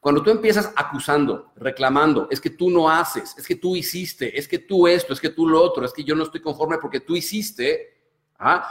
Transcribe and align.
Cuando 0.00 0.22
tú 0.22 0.30
empiezas 0.30 0.72
acusando, 0.76 1.52
reclamando, 1.56 2.26
es 2.30 2.40
que 2.40 2.48
tú 2.48 2.70
no 2.70 2.88
haces, 2.88 3.34
es 3.36 3.46
que 3.46 3.56
tú 3.56 3.76
hiciste, 3.76 4.38
es 4.38 4.48
que 4.48 4.58
tú 4.58 4.88
esto, 4.88 5.12
es 5.12 5.20
que 5.20 5.28
tú 5.28 5.46
lo 5.46 5.62
otro, 5.62 5.84
es 5.84 5.92
que 5.92 6.02
yo 6.02 6.14
no 6.14 6.24
estoy 6.24 6.40
conforme 6.40 6.78
porque 6.78 7.00
tú 7.00 7.14
hiciste, 7.14 8.00
¿ah? 8.38 8.66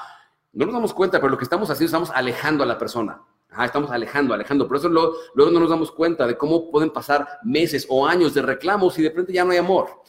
no 0.54 0.66
nos 0.66 0.74
damos 0.74 0.94
cuenta, 0.94 1.20
pero 1.20 1.30
lo 1.30 1.38
que 1.38 1.44
estamos 1.44 1.70
haciendo, 1.70 1.86
estamos 1.86 2.10
alejando 2.10 2.64
a 2.64 2.68
la 2.68 2.80
persona. 2.80 3.22
Estamos 3.66 3.92
alejando, 3.92 4.34
alejando. 4.34 4.68
Por 4.68 4.78
eso 4.78 4.90
luego, 4.90 5.16
no 5.36 5.60
nos 5.60 5.70
damos 5.70 5.92
cuenta 5.92 6.28
de 6.28 6.38
cómo 6.38 6.70
pueden 6.72 6.90
pasar 6.90 7.28
meses 7.44 7.86
o 7.90 8.08
años 8.08 8.34
de 8.34 8.42
reclamos 8.42 8.98
y 8.98 9.04
de 9.04 9.10
repente 9.10 9.34
ya 9.34 9.44
no 9.44 9.52
hay 9.52 9.58
amor. 9.58 10.04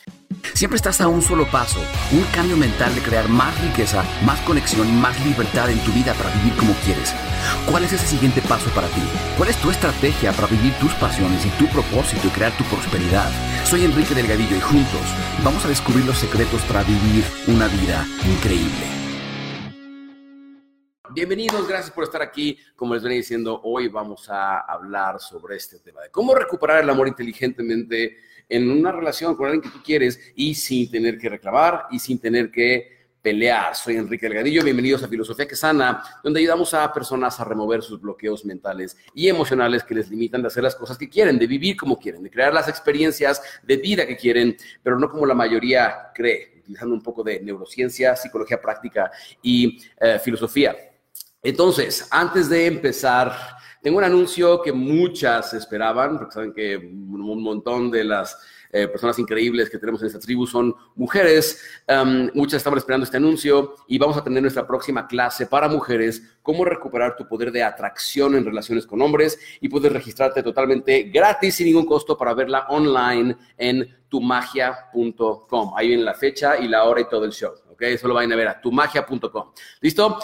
Siempre 0.55 0.77
estás 0.77 1.01
a 1.01 1.09
un 1.09 1.23
solo 1.23 1.47
paso, 1.51 1.81
un 2.13 2.23
cambio 2.35 2.57
mental 2.57 2.95
de 2.95 3.03
crear 3.03 3.29
más 3.29 3.59
riqueza, 3.63 4.05
más 4.25 4.41
conexión 4.41 4.89
y 4.89 4.93
más 4.93 5.23
libertad 5.25 5.71
en 5.71 5.79
tu 5.85 5.93
vida 5.93 6.15
para 6.15 6.31
vivir 6.37 6.55
como 6.57 6.73
quieres. 6.85 7.15
¿Cuál 7.71 7.85
es 7.85 7.93
ese 7.93 8.07
siguiente 8.07 8.41
paso 8.43 8.71
para 8.71 8.89
ti? 8.89 9.03
¿Cuál 9.37 9.51
es 9.51 9.57
tu 9.61 9.71
estrategia 9.71 10.33
para 10.33 10.49
vivir 10.49 10.73
tus 10.75 10.93
pasiones 10.95 11.45
y 11.45 11.51
tu 11.51 11.67
propósito 11.67 12.27
y 12.27 12.31
crear 12.31 12.57
tu 12.57 12.65
prosperidad? 12.65 13.31
Soy 13.65 13.85
Enrique 13.85 14.15
Delgadillo 14.15 14.57
y 14.57 14.61
juntos 14.61 15.03
vamos 15.45 15.65
a 15.65 15.69
descubrir 15.69 16.05
los 16.05 16.19
secretos 16.19 16.63
para 16.63 16.83
vivir 16.85 17.25
una 17.47 17.69
vida 17.69 18.07
increíble. 18.27 18.90
Bienvenidos, 21.13 21.67
gracias 21.67 21.91
por 21.91 22.05
estar 22.05 22.23
aquí. 22.23 22.57
Como 22.77 22.95
les 22.95 23.03
venía 23.03 23.17
diciendo, 23.17 23.61
hoy 23.65 23.89
vamos 23.89 24.29
a 24.31 24.61
hablar 24.61 25.19
sobre 25.19 25.57
este 25.57 25.81
tema 25.81 26.03
de 26.03 26.11
cómo 26.11 26.37
recuperar 26.37 26.85
el 26.85 26.89
amor 26.89 27.09
inteligentemente 27.09 28.19
en 28.49 28.71
una 28.71 28.93
relación 28.93 29.35
con 29.35 29.47
alguien 29.47 29.63
que 29.63 29.77
tú 29.77 29.83
quieres 29.83 30.21
y 30.37 30.55
sin 30.55 30.89
tener 30.89 31.19
que 31.19 31.29
reclamar 31.29 31.87
y 31.91 31.99
sin 31.99 32.21
tener 32.21 32.53
que 32.53 33.09
pelear. 33.21 33.75
Soy 33.75 33.97
Enrique 33.97 34.29
Delgadillo, 34.29 34.63
bienvenidos 34.63 35.03
a 35.03 35.09
Filosofía 35.09 35.49
que 35.49 35.57
Sana, 35.57 36.01
donde 36.23 36.39
ayudamos 36.39 36.73
a 36.75 36.93
personas 36.93 37.41
a 37.41 37.45
remover 37.45 37.83
sus 37.83 38.01
bloqueos 38.01 38.45
mentales 38.45 38.97
y 39.13 39.29
emocionales 39.29 39.83
que 39.83 39.97
les 39.97 40.09
limitan 40.09 40.43
de 40.43 40.47
hacer 40.47 40.63
las 40.63 40.77
cosas 40.77 40.97
que 40.97 41.09
quieren, 41.09 41.41
de 41.41 41.49
vivir 41.49 41.77
como 41.77 41.99
quieren, 41.99 42.23
de 42.23 42.31
crear 42.31 42.55
las 42.55 42.69
experiencias 42.69 43.43
de 43.65 43.77
vida 43.79 44.07
que 44.07 44.17
quieren, 44.17 44.57
pero 44.81 44.97
no 44.97 45.11
como 45.11 45.27
la 45.27 45.35
mayoría 45.35 46.13
cree, 46.15 46.61
utilizando 46.61 46.95
un 46.95 47.03
poco 47.03 47.25
de 47.25 47.41
neurociencia, 47.41 48.15
psicología 48.15 48.61
práctica 48.61 49.11
y 49.43 49.83
eh, 50.01 50.21
filosofía. 50.21 50.77
Entonces, 51.43 52.07
antes 52.11 52.49
de 52.49 52.67
empezar 52.67 53.33
tengo 53.83 53.97
un 53.97 54.05
anuncio 54.05 54.61
que 54.61 54.73
muchas 54.73 55.55
esperaban, 55.55 56.19
porque 56.19 56.35
saben 56.35 56.53
que 56.53 56.77
un 56.77 57.43
montón 57.43 57.91
de 57.91 58.05
las 58.05 58.39
eh, 58.73 58.87
personas 58.89 59.19
increíbles 59.19 59.71
que 59.71 59.79
tenemos 59.79 60.03
en 60.03 60.09
esta 60.09 60.21
tribu 60.21 60.47
son 60.47 60.75
mujeres. 60.97 61.63
Um, 61.89 62.29
muchas 62.35 62.59
estaban 62.59 62.79
esperando 62.79 63.05
este 63.05 63.17
anuncio 63.17 63.77
y 63.89 63.99
vamos 63.99 64.19
a 64.19 64.23
tener 64.23 64.43
nuestra 64.43 64.67
próxima 64.67 65.09
clase 65.09 65.47
para 65.47 65.67
mujeres, 65.67 66.23
cómo 66.43 66.65
recuperar 66.65 67.17
tu 67.17 67.27
poder 67.27 67.51
de 67.51 67.63
atracción 67.63 68.35
en 68.35 68.45
relaciones 68.45 68.87
con 68.87 69.01
hombres 69.01 69.39
y 69.63 69.69
puedes 69.69 69.91
registrarte 69.91 70.43
totalmente 70.43 71.05
gratis 71.05 71.55
sin 71.55 71.67
ningún 71.67 71.87
costo 71.87 72.19
para 72.19 72.35
verla 72.35 72.67
online 72.69 73.35
en 73.57 73.89
tumagia.com. 74.11 75.73
Ahí 75.75 75.89
viene 75.89 76.03
la 76.03 76.15
fecha 76.15 76.59
y 76.59 76.69
la 76.69 76.85
hora 76.85 77.01
y 77.01 77.09
todo 77.09 77.25
el 77.25 77.33
show. 77.33 77.55
¿ok? 77.71 77.83
Eso 77.83 78.07
lo 78.07 78.15
vayan 78.15 78.33
a 78.35 78.37
ver 78.37 78.49
a 78.49 78.61
tumagia.com. 78.61 79.53
¿Listo? 79.81 80.19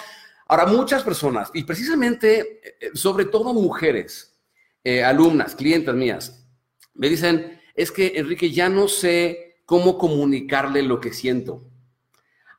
Ahora, 0.48 0.66
muchas 0.66 1.02
personas, 1.02 1.50
y 1.54 1.64
precisamente, 1.64 2.60
eh, 2.80 2.90
sobre 2.94 3.24
todo 3.24 3.52
mujeres, 3.52 4.38
eh, 4.84 5.02
alumnas, 5.02 5.56
clientes 5.56 5.94
mías, 5.94 6.46
me 6.94 7.08
dicen, 7.08 7.60
es 7.74 7.90
que 7.90 8.12
Enrique, 8.14 8.50
ya 8.50 8.68
no 8.68 8.86
sé 8.86 9.56
cómo 9.64 9.98
comunicarle 9.98 10.82
lo 10.82 11.00
que 11.00 11.12
siento. 11.12 11.64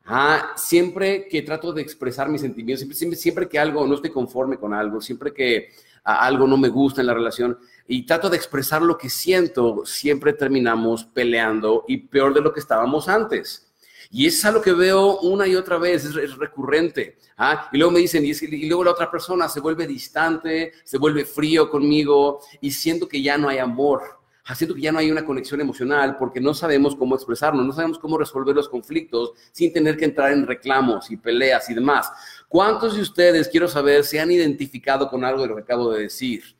Ah, 0.03 0.53
siempre 0.55 1.27
que 1.27 1.41
trato 1.41 1.73
de 1.73 1.81
expresar 1.81 2.29
mis 2.29 2.41
sentimientos, 2.41 2.87
siempre, 2.97 3.17
siempre, 3.17 3.49
que 3.49 3.59
algo 3.59 3.85
no 3.87 3.95
estoy 3.95 4.11
conforme 4.11 4.57
con 4.57 4.73
algo, 4.73 5.01
siempre 5.01 5.33
que 5.33 5.69
algo 6.03 6.47
no 6.47 6.55
me 6.55 6.69
gusta 6.69 7.01
en 7.01 7.07
la 7.07 7.13
relación 7.13 7.57
y 7.85 8.05
trato 8.05 8.29
de 8.29 8.37
expresar 8.37 8.81
lo 8.81 8.97
que 8.97 9.09
siento, 9.09 9.85
siempre 9.85 10.31
terminamos 10.31 11.03
peleando 11.03 11.83
y 11.87 11.97
peor 11.97 12.33
de 12.33 12.39
lo 12.39 12.53
que 12.53 12.61
estábamos 12.61 13.09
antes. 13.09 13.66
Y 14.11 14.27
es 14.27 14.43
algo 14.45 14.61
que 14.61 14.73
veo 14.73 15.19
una 15.19 15.47
y 15.47 15.55
otra 15.55 15.77
vez, 15.77 16.05
es, 16.05 16.37
recurrente. 16.37 17.17
¿ah? 17.37 17.69
Y 17.71 17.77
luego 17.77 17.91
me 17.91 17.99
dicen, 17.99 18.25
y, 18.25 18.65
luego 18.67 18.83
la 18.83 18.91
otra 18.91 19.11
persona 19.11 19.49
se 19.49 19.59
vuelve 19.59 19.87
distante, 19.87 20.73
se 20.83 20.97
vuelve 20.97 21.25
frío 21.25 21.69
conmigo 21.69 22.39
y 22.61 22.71
siento 22.71 23.07
que 23.07 23.21
ya 23.21 23.37
no 23.37 23.49
hay 23.49 23.57
amor. 23.57 24.17
Ah, 24.45 24.55
siento 24.55 24.73
que 24.73 24.81
ya 24.81 24.93
no 24.93 24.99
hay 24.99 25.11
una 25.11 25.25
conexión 25.25 25.59
emocional 25.59 26.15
porque 26.17 26.39
no 26.39 26.53
sabemos 26.53 26.95
cómo 26.95 27.15
expresarnos, 27.15 27.65
no 27.65 27.73
sabemos 27.73 27.99
cómo 27.99 28.17
resolver 28.17 28.55
los 28.55 28.69
conflictos 28.69 29.33
sin 29.51 29.73
tener 29.73 29.97
que 29.97 30.05
entrar 30.05 30.31
en 30.31 30.47
reclamos 30.47 31.11
y 31.11 31.17
peleas 31.17 31.69
y 31.69 31.73
demás. 31.73 32.09
¿Cuántos 32.47 32.95
de 32.95 33.01
ustedes, 33.01 33.49
quiero 33.49 33.67
saber, 33.67 34.05
se 34.05 34.21
han 34.21 34.31
identificado 34.31 35.09
con 35.09 35.25
algo 35.25 35.41
de 35.41 35.49
lo 35.49 35.55
que 35.55 35.63
acabo 35.63 35.91
de 35.91 36.03
decir? 36.03 36.56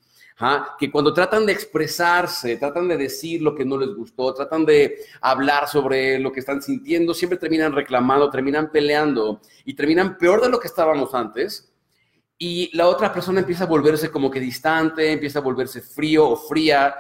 Que 0.80 0.92
cuando 0.92 1.14
tratan 1.14 1.48
de 1.48 1.54
expresarse, 1.54 2.58
tratan 2.58 2.88
de 2.88 2.98
decir 2.98 3.42
lo 3.42 3.56
que 3.56 3.66
no 3.66 3.78
les 3.78 3.90
gustó, 3.96 4.34
tratan 4.36 4.66
de 4.66 4.98
hablar 5.20 5.68
sobre 5.68 6.20
lo 6.20 6.32
que 6.32 6.42
están 6.42 6.62
sintiendo, 6.62 7.16
siempre 7.16 7.40
terminan 7.40 7.74
reclamando, 7.74 8.30
terminan 8.30 8.72
peleando 8.72 9.42
y 9.66 9.74
terminan 9.74 10.18
peor 10.18 10.42
de 10.42 10.50
lo 10.50 10.60
que 10.60 10.68
estábamos 10.68 11.16
antes. 11.16 11.74
Y 12.38 12.70
la 12.78 12.88
otra 12.88 13.12
persona 13.12 13.40
empieza 13.40 13.64
a 13.64 13.68
volverse 13.68 14.12
como 14.12 14.30
que 14.30 14.40
distante, 14.40 15.12
empieza 15.12 15.40
a 15.40 15.42
volverse 15.42 15.82
frío 15.82 16.30
o 16.30 16.36
fría 16.36 16.94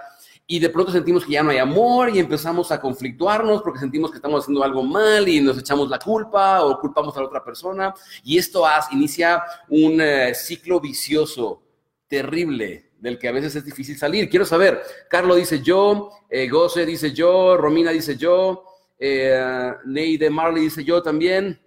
y 0.48 0.60
de 0.60 0.70
pronto 0.70 0.92
sentimos 0.92 1.24
que 1.24 1.34
ya 1.34 1.44
no 1.44 1.52
hay 1.52 1.60
amor 1.60 2.10
y 2.10 2.18
empezamos 2.18 2.72
a 2.72 2.82
conflictuarnos 2.82 3.62
porque 3.62 3.80
sentimos 3.80 4.10
que 4.10 4.18
estamos 4.18 4.42
haciendo 4.42 4.64
algo 4.64 4.82
mal 4.82 5.28
y 5.28 5.42
nos 5.42 5.60
echamos 5.60 5.90
la 5.90 6.00
culpa 6.00 6.64
o 6.64 6.80
culpamos 6.80 7.16
a 7.16 7.20
la 7.20 7.28
otra 7.28 7.44
persona. 7.44 7.94
Y 8.24 8.40
esto 8.40 8.66
hace, 8.66 8.96
inicia 8.96 9.44
un 9.70 10.02
eh, 10.02 10.34
ciclo 10.34 10.80
vicioso 10.80 11.62
terrible 12.08 12.87
del 13.00 13.18
que 13.18 13.28
a 13.28 13.32
veces 13.32 13.56
es 13.56 13.66
difícil 13.66 13.98
salir. 13.98 14.30
Quiero 14.30 14.46
saber, 14.46 14.82
Carlos 15.10 15.38
dice 15.38 15.62
yo, 15.62 16.12
eh, 16.30 16.48
Goce 16.48 16.86
dice 16.86 17.12
yo, 17.12 17.58
Romina 17.58 17.92
dice 17.92 18.16
yo, 18.18 18.64
eh, 19.00 19.74
Neide 19.86 20.30
Marley 20.30 20.64
dice 20.64 20.84
yo 20.84 21.02
también. 21.02 21.60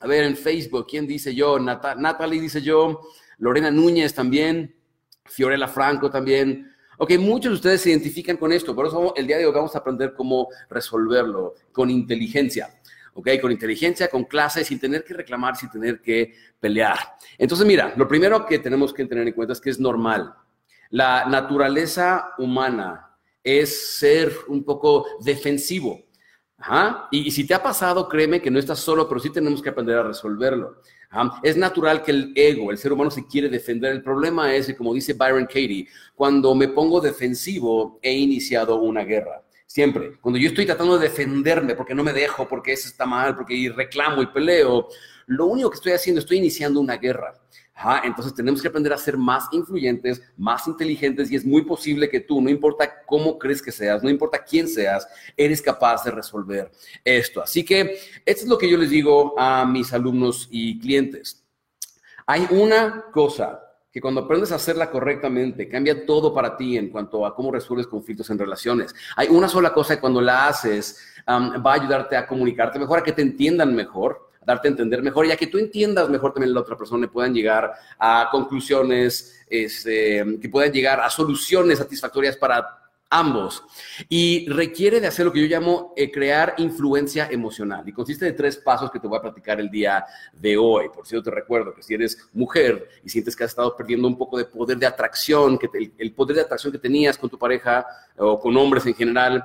A 0.00 0.06
ver, 0.06 0.24
en 0.24 0.36
Facebook, 0.36 0.86
¿quién 0.88 1.06
dice 1.06 1.34
yo? 1.34 1.58
Natalie 1.58 2.40
dice 2.40 2.60
yo, 2.60 3.00
Lorena 3.38 3.70
Núñez 3.70 4.12
también, 4.12 4.74
Fiorella 5.24 5.68
Franco 5.68 6.10
también. 6.10 6.72
Ok, 6.98 7.12
muchos 7.18 7.52
de 7.52 7.56
ustedes 7.56 7.80
se 7.80 7.90
identifican 7.90 8.36
con 8.36 8.52
esto, 8.52 8.74
por 8.74 8.86
eso 8.86 9.14
el 9.16 9.26
día 9.26 9.38
de 9.38 9.46
hoy 9.46 9.52
vamos 9.52 9.74
a 9.74 9.78
aprender 9.78 10.12
cómo 10.14 10.48
resolverlo 10.68 11.54
con 11.72 11.88
inteligencia. 11.88 12.68
¿ok? 13.14 13.28
Con 13.40 13.52
inteligencia, 13.52 14.08
con 14.08 14.24
clase, 14.24 14.64
sin 14.64 14.78
tener 14.78 15.04
que 15.04 15.14
reclamar, 15.14 15.56
sin 15.56 15.70
tener 15.70 16.00
que 16.00 16.34
pelear. 16.58 16.98
Entonces, 17.38 17.66
mira, 17.66 17.92
lo 17.96 18.08
primero 18.08 18.46
que 18.46 18.58
tenemos 18.58 18.92
que 18.92 19.04
tener 19.06 19.26
en 19.26 19.34
cuenta 19.34 19.52
es 19.52 19.60
que 19.60 19.70
es 19.70 19.80
normal. 19.80 20.34
La 20.92 21.24
naturaleza 21.24 22.34
humana 22.36 23.16
es 23.42 23.96
ser 23.96 24.30
un 24.48 24.62
poco 24.62 25.06
defensivo. 25.20 26.02
Y, 27.10 27.30
si 27.30 27.46
te 27.46 27.54
ha 27.54 27.62
pasado, 27.62 28.06
créeme 28.10 28.42
que 28.42 28.50
no 28.50 28.58
estás 28.58 28.78
solo, 28.78 29.08
pero 29.08 29.18
sí 29.18 29.30
tenemos 29.30 29.62
que 29.62 29.70
aprender 29.70 29.96
a 29.96 30.02
resolverlo. 30.02 30.82
Es 31.42 31.56
natural 31.56 32.02
que 32.02 32.10
el 32.10 32.32
ego, 32.36 32.70
el 32.70 32.76
ser 32.76 32.92
humano, 32.92 33.10
se 33.10 33.26
quiere 33.26 33.48
defender. 33.48 33.92
El 33.92 34.02
problema 34.02 34.54
es, 34.54 34.74
como 34.74 34.92
dice 34.92 35.14
Byron 35.14 35.46
Katie, 35.46 35.88
cuando 36.14 36.54
me 36.54 36.68
pongo 36.68 37.00
defensivo, 37.00 37.98
he 38.02 38.12
iniciado 38.12 38.76
una 38.82 39.02
guerra. 39.02 39.42
Siempre. 39.72 40.18
Cuando 40.20 40.38
yo 40.38 40.48
estoy 40.48 40.66
tratando 40.66 40.98
de 40.98 41.08
defenderme 41.08 41.74
porque 41.74 41.94
no 41.94 42.04
me 42.04 42.12
dejo, 42.12 42.46
porque 42.46 42.74
eso 42.74 42.88
está 42.88 43.06
mal, 43.06 43.34
porque 43.34 43.72
reclamo 43.74 44.20
y 44.20 44.26
peleo, 44.26 44.88
lo 45.24 45.46
único 45.46 45.70
que 45.70 45.76
estoy 45.76 45.92
haciendo, 45.92 46.20
estoy 46.20 46.36
iniciando 46.36 46.78
una 46.78 46.98
guerra. 46.98 47.32
Entonces 48.04 48.34
tenemos 48.34 48.60
que 48.60 48.68
aprender 48.68 48.92
a 48.92 48.98
ser 48.98 49.16
más 49.16 49.46
influyentes, 49.50 50.20
más 50.36 50.68
inteligentes 50.68 51.30
y 51.30 51.36
es 51.36 51.46
muy 51.46 51.62
posible 51.62 52.10
que 52.10 52.20
tú, 52.20 52.42
no 52.42 52.50
importa 52.50 53.02
cómo 53.06 53.38
crees 53.38 53.62
que 53.62 53.72
seas, 53.72 54.02
no 54.02 54.10
importa 54.10 54.44
quién 54.44 54.68
seas, 54.68 55.08
eres 55.38 55.62
capaz 55.62 56.04
de 56.04 56.10
resolver 56.10 56.70
esto. 57.02 57.40
Así 57.40 57.64
que 57.64 57.98
esto 58.26 58.42
es 58.42 58.48
lo 58.48 58.58
que 58.58 58.68
yo 58.68 58.76
les 58.76 58.90
digo 58.90 59.34
a 59.38 59.64
mis 59.64 59.90
alumnos 59.94 60.48
y 60.50 60.78
clientes. 60.80 61.46
Hay 62.26 62.46
una 62.50 63.06
cosa 63.10 63.61
que 63.92 64.00
cuando 64.00 64.22
aprendes 64.22 64.50
a 64.52 64.54
hacerla 64.54 64.90
correctamente, 64.90 65.68
cambia 65.68 66.06
todo 66.06 66.32
para 66.32 66.56
ti 66.56 66.78
en 66.78 66.88
cuanto 66.88 67.26
a 67.26 67.34
cómo 67.34 67.52
resuelves 67.52 67.86
conflictos 67.86 68.30
en 68.30 68.38
relaciones. 68.38 68.94
Hay 69.16 69.28
una 69.28 69.48
sola 69.48 69.74
cosa 69.74 69.94
que 69.94 70.00
cuando 70.00 70.22
la 70.22 70.48
haces 70.48 70.98
va 71.28 71.72
a 71.72 71.74
ayudarte 71.74 72.16
a 72.16 72.26
comunicarte 72.26 72.78
mejor, 72.78 73.00
a 73.00 73.02
que 73.02 73.12
te 73.12 73.20
entiendan 73.20 73.74
mejor, 73.74 74.30
darte 74.44 74.68
a 74.68 74.70
entender 74.70 75.02
mejor, 75.02 75.26
ya 75.26 75.36
que 75.36 75.46
tú 75.46 75.58
entiendas 75.58 76.08
mejor 76.08 76.32
también 76.32 76.54
la 76.54 76.60
otra 76.60 76.76
persona 76.76 77.04
y 77.04 77.10
puedan 77.10 77.34
llegar 77.34 77.72
a 77.98 78.28
conclusiones, 78.30 79.44
este, 79.48 80.38
que 80.40 80.48
puedan 80.48 80.72
llegar 80.72 81.00
a 81.00 81.10
soluciones 81.10 81.78
satisfactorias 81.78 82.36
para 82.36 82.81
ambos. 83.12 83.62
Y 84.08 84.48
requiere 84.48 85.00
de 85.00 85.06
hacer 85.06 85.26
lo 85.26 85.32
que 85.32 85.40
yo 85.40 85.46
llamo 85.46 85.92
eh, 85.96 86.10
crear 86.10 86.54
influencia 86.58 87.28
emocional. 87.30 87.86
Y 87.86 87.92
consiste 87.92 88.24
de 88.24 88.32
tres 88.32 88.56
pasos 88.56 88.90
que 88.90 88.98
te 88.98 89.06
voy 89.06 89.18
a 89.18 89.22
platicar 89.22 89.60
el 89.60 89.70
día 89.70 90.04
de 90.32 90.56
hoy. 90.56 90.88
Por 90.92 91.06
cierto, 91.06 91.30
te 91.30 91.36
recuerdo 91.36 91.74
que 91.74 91.82
si 91.82 91.94
eres 91.94 92.18
mujer 92.32 92.88
y 93.04 93.08
sientes 93.10 93.36
que 93.36 93.44
has 93.44 93.50
estado 93.50 93.76
perdiendo 93.76 94.08
un 94.08 94.16
poco 94.16 94.38
de 94.38 94.46
poder 94.46 94.78
de 94.78 94.86
atracción, 94.86 95.58
que 95.58 95.68
el 95.98 96.12
poder 96.14 96.36
de 96.36 96.42
atracción 96.42 96.72
que 96.72 96.78
tenías 96.78 97.18
con 97.18 97.28
tu 97.28 97.38
pareja 97.38 97.86
o 98.16 98.40
con 98.40 98.56
hombres 98.56 98.86
en 98.86 98.94
general, 98.94 99.44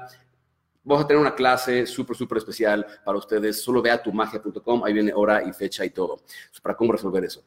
Vamos 0.88 1.04
a 1.04 1.07
tener 1.07 1.19
una 1.19 1.36
clase 1.36 1.86
súper, 1.86 2.16
súper 2.16 2.38
especial 2.38 2.88
para 3.04 3.18
ustedes. 3.18 3.62
Solo 3.62 3.81
ve 3.81 3.92
a 3.92 4.01
tumagia.com, 4.01 4.86
ahí 4.86 4.94
viene 4.94 5.12
hora 5.13 5.44
y 5.44 5.51
fecha 5.51 5.84
y 5.84 5.89
todo, 5.89 6.22
para 6.63 6.78
cómo 6.78 6.94
resolver 6.94 7.25
eso. 7.25 7.44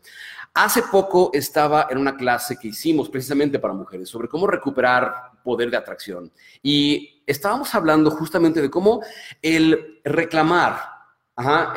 Hace 0.53 0.83
poco 0.83 1.31
estaba 1.33 1.87
en 1.89 1.97
una 1.97 2.19
clase 2.19 2.59
que 2.59 2.69
hicimos 2.69 3.09
precisamente 3.09 3.59
para 3.59 3.73
mujeres 3.73 4.11
sobre 4.11 4.29
cómo 4.29 4.47
recuperar 4.47 5.15
poder 5.43 5.71
de 5.71 5.79
atracción. 5.79 6.31
Y 6.63 7.23
estábamos 7.27 7.75
hablando 7.75 8.11
justamente 8.11 8.61
de 8.61 8.69
cómo 8.69 9.03
el 9.41 10.03
reclamar, 10.05 10.79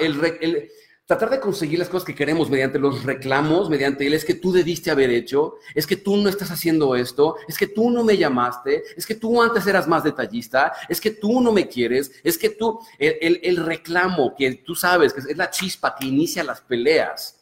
el, 0.02 0.22
el 0.42 0.70
tratar 1.06 1.30
de 1.30 1.40
conseguir 1.40 1.80
las 1.80 1.90
cosas 1.90 2.06
que 2.06 2.16
queremos 2.16 2.50
mediante 2.50 2.80
los 2.80 3.04
reclamos, 3.04 3.70
mediante 3.70 4.08
el 4.08 4.14
es 4.14 4.24
que 4.24 4.36
tú 4.36 4.54
debiste 4.54 4.90
haber 4.90 5.10
hecho, 5.10 5.56
es 5.76 5.86
que 5.86 5.98
tú 5.98 6.16
no 6.18 6.30
estás 6.30 6.50
haciendo 6.52 6.96
esto, 6.96 7.36
es 7.48 7.58
que 7.58 7.68
tú 7.68 7.90
no 7.90 8.04
me 8.04 8.18
llamaste, 8.18 8.84
es 8.96 9.06
que 9.06 9.16
tú 9.16 9.42
antes 9.42 9.68
eras 9.68 9.88
más 9.88 10.04
detallista, 10.04 10.74
es 10.88 11.02
que 11.02 11.12
tú 11.12 11.42
no 11.42 11.52
me 11.52 11.68
quieres, 11.68 12.12
es 12.24 12.38
que 12.38 12.52
tú, 12.52 12.80
el, 12.98 13.58
reclamo 13.58 14.34
que 14.36 14.56
tú 14.56 14.76
sabes 14.76 15.14
que 15.14 15.20
es 15.20 15.38
la 15.38 15.50
chispa 15.50 15.96
que 15.96 16.08
inicia 16.08 16.44
las 16.44 16.62
peleas, 16.62 17.42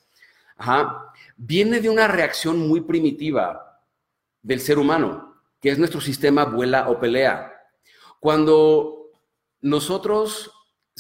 viene 1.37 1.79
de 1.81 1.89
una 1.89 2.07
reacción 2.07 2.67
muy 2.67 2.81
primitiva 2.81 3.79
del 4.41 4.59
ser 4.59 4.79
humano, 4.79 5.35
que 5.59 5.69
es 5.69 5.77
nuestro 5.77 6.01
sistema 6.01 6.45
vuela 6.45 6.89
o 6.89 6.99
pelea. 6.99 7.53
Cuando 8.19 9.11
nosotros 9.61 10.51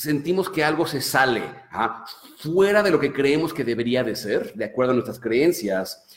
sentimos 0.01 0.49
que 0.49 0.63
algo 0.63 0.87
se 0.87 0.99
sale 0.99 1.43
fuera 2.37 2.81
de 2.81 2.89
lo 2.89 2.99
que 2.99 3.13
creemos 3.13 3.53
que 3.53 3.63
debería 3.63 4.03
de 4.03 4.15
ser, 4.15 4.53
de 4.55 4.65
acuerdo 4.65 4.91
a 4.91 4.95
nuestras 4.95 5.19
creencias, 5.19 6.07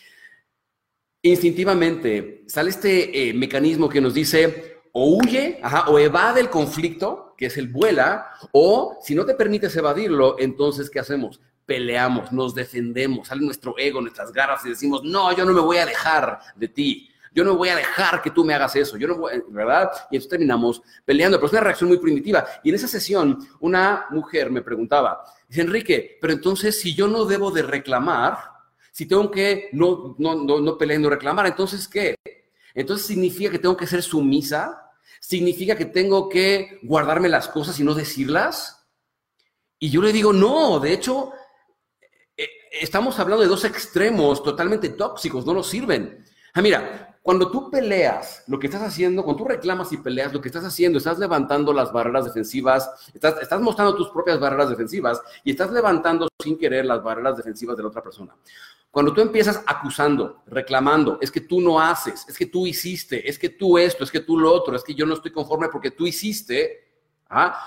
instintivamente 1.23 2.45
sale 2.47 2.71
este 2.71 3.29
eh, 3.29 3.35
mecanismo 3.35 3.89
que 3.89 4.01
nos 4.01 4.15
dice 4.15 4.81
o 4.93 5.19
huye 5.19 5.61
o 5.89 5.99
evade 5.99 6.41
el 6.41 6.49
conflicto, 6.49 7.35
que 7.37 7.47
es 7.47 7.57
el 7.59 7.69
vuela, 7.69 8.31
o 8.53 8.99
si 9.03 9.15
no 9.15 9.27
te 9.27 9.35
permites 9.35 9.77
evadirlo, 9.77 10.37
entonces 10.39 10.89
¿qué 10.89 11.01
hacemos? 11.01 11.41
Peleamos, 11.67 12.33
nos 12.33 12.55
defendemos, 12.55 13.29
sale 13.29 13.45
nuestro 13.45 13.75
ego, 13.77 14.01
nuestras 14.01 14.33
garras 14.33 14.65
y 14.65 14.71
decimos, 14.71 15.03
no, 15.05 15.37
yo 15.37 15.45
no 15.45 15.53
me 15.53 15.61
voy 15.61 15.77
a 15.77 15.87
dejar 15.87 16.39
de 16.57 16.69
ti 16.69 17.11
yo 17.35 17.43
no 17.43 17.57
voy 17.57 17.69
a 17.69 17.77
dejar 17.77 18.23
que 18.23 18.31
tú 18.31 18.45
me 18.45 18.55
hagas 18.55 18.77
eso, 18.77 18.97
yo 18.97 19.09
no 19.09 19.17
voy, 19.17 19.43
¿verdad? 19.49 19.91
Y 20.11 20.17
entonces 20.17 20.31
terminamos 20.31 20.81
peleando, 21.05 21.37
pero 21.37 21.49
es 21.49 21.53
una 21.53 21.63
reacción 21.63 21.89
muy 21.89 21.99
primitiva. 21.99 22.47
Y 22.63 22.69
en 22.69 22.77
esa 22.77 22.87
sesión, 22.87 23.47
una 23.59 24.07
mujer 24.11 24.51
me 24.51 24.63
preguntaba, 24.63 25.25
dice, 25.49 25.63
Enrique, 25.63 26.17
pero 26.21 26.33
entonces 26.33 26.81
si 26.81 26.95
yo 26.95 27.09
no 27.09 27.25
debo 27.25 27.51
de 27.51 27.63
reclamar, 27.63 28.39
si 28.93 29.07
tengo 29.07 29.29
que 29.33 29.69
no, 29.73 30.15
no, 30.19 30.37
no, 30.37 30.61
no 30.61 30.79
pelear, 30.79 31.01
no 31.01 31.11
reclamar, 31.11 31.47
entonces 31.47 31.89
¿qué? 31.89 32.15
Entonces 32.73 33.07
significa 33.07 33.51
que 33.51 33.59
tengo 33.59 33.77
que 33.77 33.89
ser 33.89 34.03
sumisa, 34.03 34.93
significa 35.21 35.77
que 35.77 35.87
tengo 35.87 36.29
que 36.29 36.79
guardarme 36.83 37.29
las 37.29 37.49
cosas 37.49 37.79
y 37.81 37.85
no 37.85 37.95
decirlas. 37.95 38.87
Y 39.81 39.91
yo 39.91 40.01
le 40.01 40.13
digo, 40.13 40.33
no, 40.33 40.79
de 40.79 40.93
hecho, 40.93 41.33
eh, 42.37 42.49
estamos 42.81 43.19
hablando 43.19 43.43
de 43.43 43.49
dos 43.49 43.65
extremos 43.65 44.41
totalmente 44.43 44.91
tóxicos, 44.91 45.45
no 45.45 45.55
nos 45.55 45.69
sirven. 45.69 46.25
Ah, 46.53 46.63
mira, 46.63 47.13
cuando 47.25 47.50
tú 47.50 47.71
peleas, 47.71 48.44
lo 48.49 48.59
que 48.59 48.67
estás 48.67 48.82
haciendo, 48.82 49.25
cuando 49.25 49.43
tú 49.43 49.49
reclamas 49.49 49.91
y 49.94 49.97
peleas, 49.97 50.35
lo 50.35 50.43
que 50.43 50.49
estás 50.49 50.62
haciendo, 50.62 50.99
estás 50.99 51.19
levantando 51.19 51.73
las 51.73 51.91
barreras 51.91 52.26
defensivas, 52.26 53.11
estás, 53.15 53.61
mostrando 53.62 53.97
tus 53.97 54.11
propias 54.11 54.38
barreras 54.38 54.69
defensivas 54.69 55.23
y 55.43 55.53
estás 55.53 55.73
levantando 55.73 56.29
sin 56.38 56.59
querer 56.59 56.85
las 56.85 57.03
barreras 57.03 57.38
defensivas 57.38 57.79
de 57.79 57.82
la 57.82 57.88
otra 57.88 58.03
persona. 58.03 58.37
Cuando 58.91 59.15
tú 59.15 59.23
empiezas 59.23 59.62
acusando, 59.67 60.43
reclamando, 60.49 61.17
es 61.19 61.31
que 61.31 61.41
tú 61.41 61.62
no 61.62 61.81
haces, 61.81 62.26
es 62.29 62.37
que 62.37 62.44
tú 62.44 62.67
hiciste, 62.67 63.26
es 63.26 63.38
que 63.38 63.49
tú 63.49 63.79
esto, 63.79 64.05
es 64.05 64.11
que 64.11 64.21
tú 64.21 64.38
lo 64.38 64.53
otro, 64.53 64.76
es 64.76 64.85
que 64.85 64.94
yo 64.94 65.06
no 65.06 65.15
estoy 65.15 65.32
conforme 65.32 65.71
porque 65.71 65.93
tú 65.93 66.06
hiciste, 66.06 66.91
¿ah? 67.31 67.59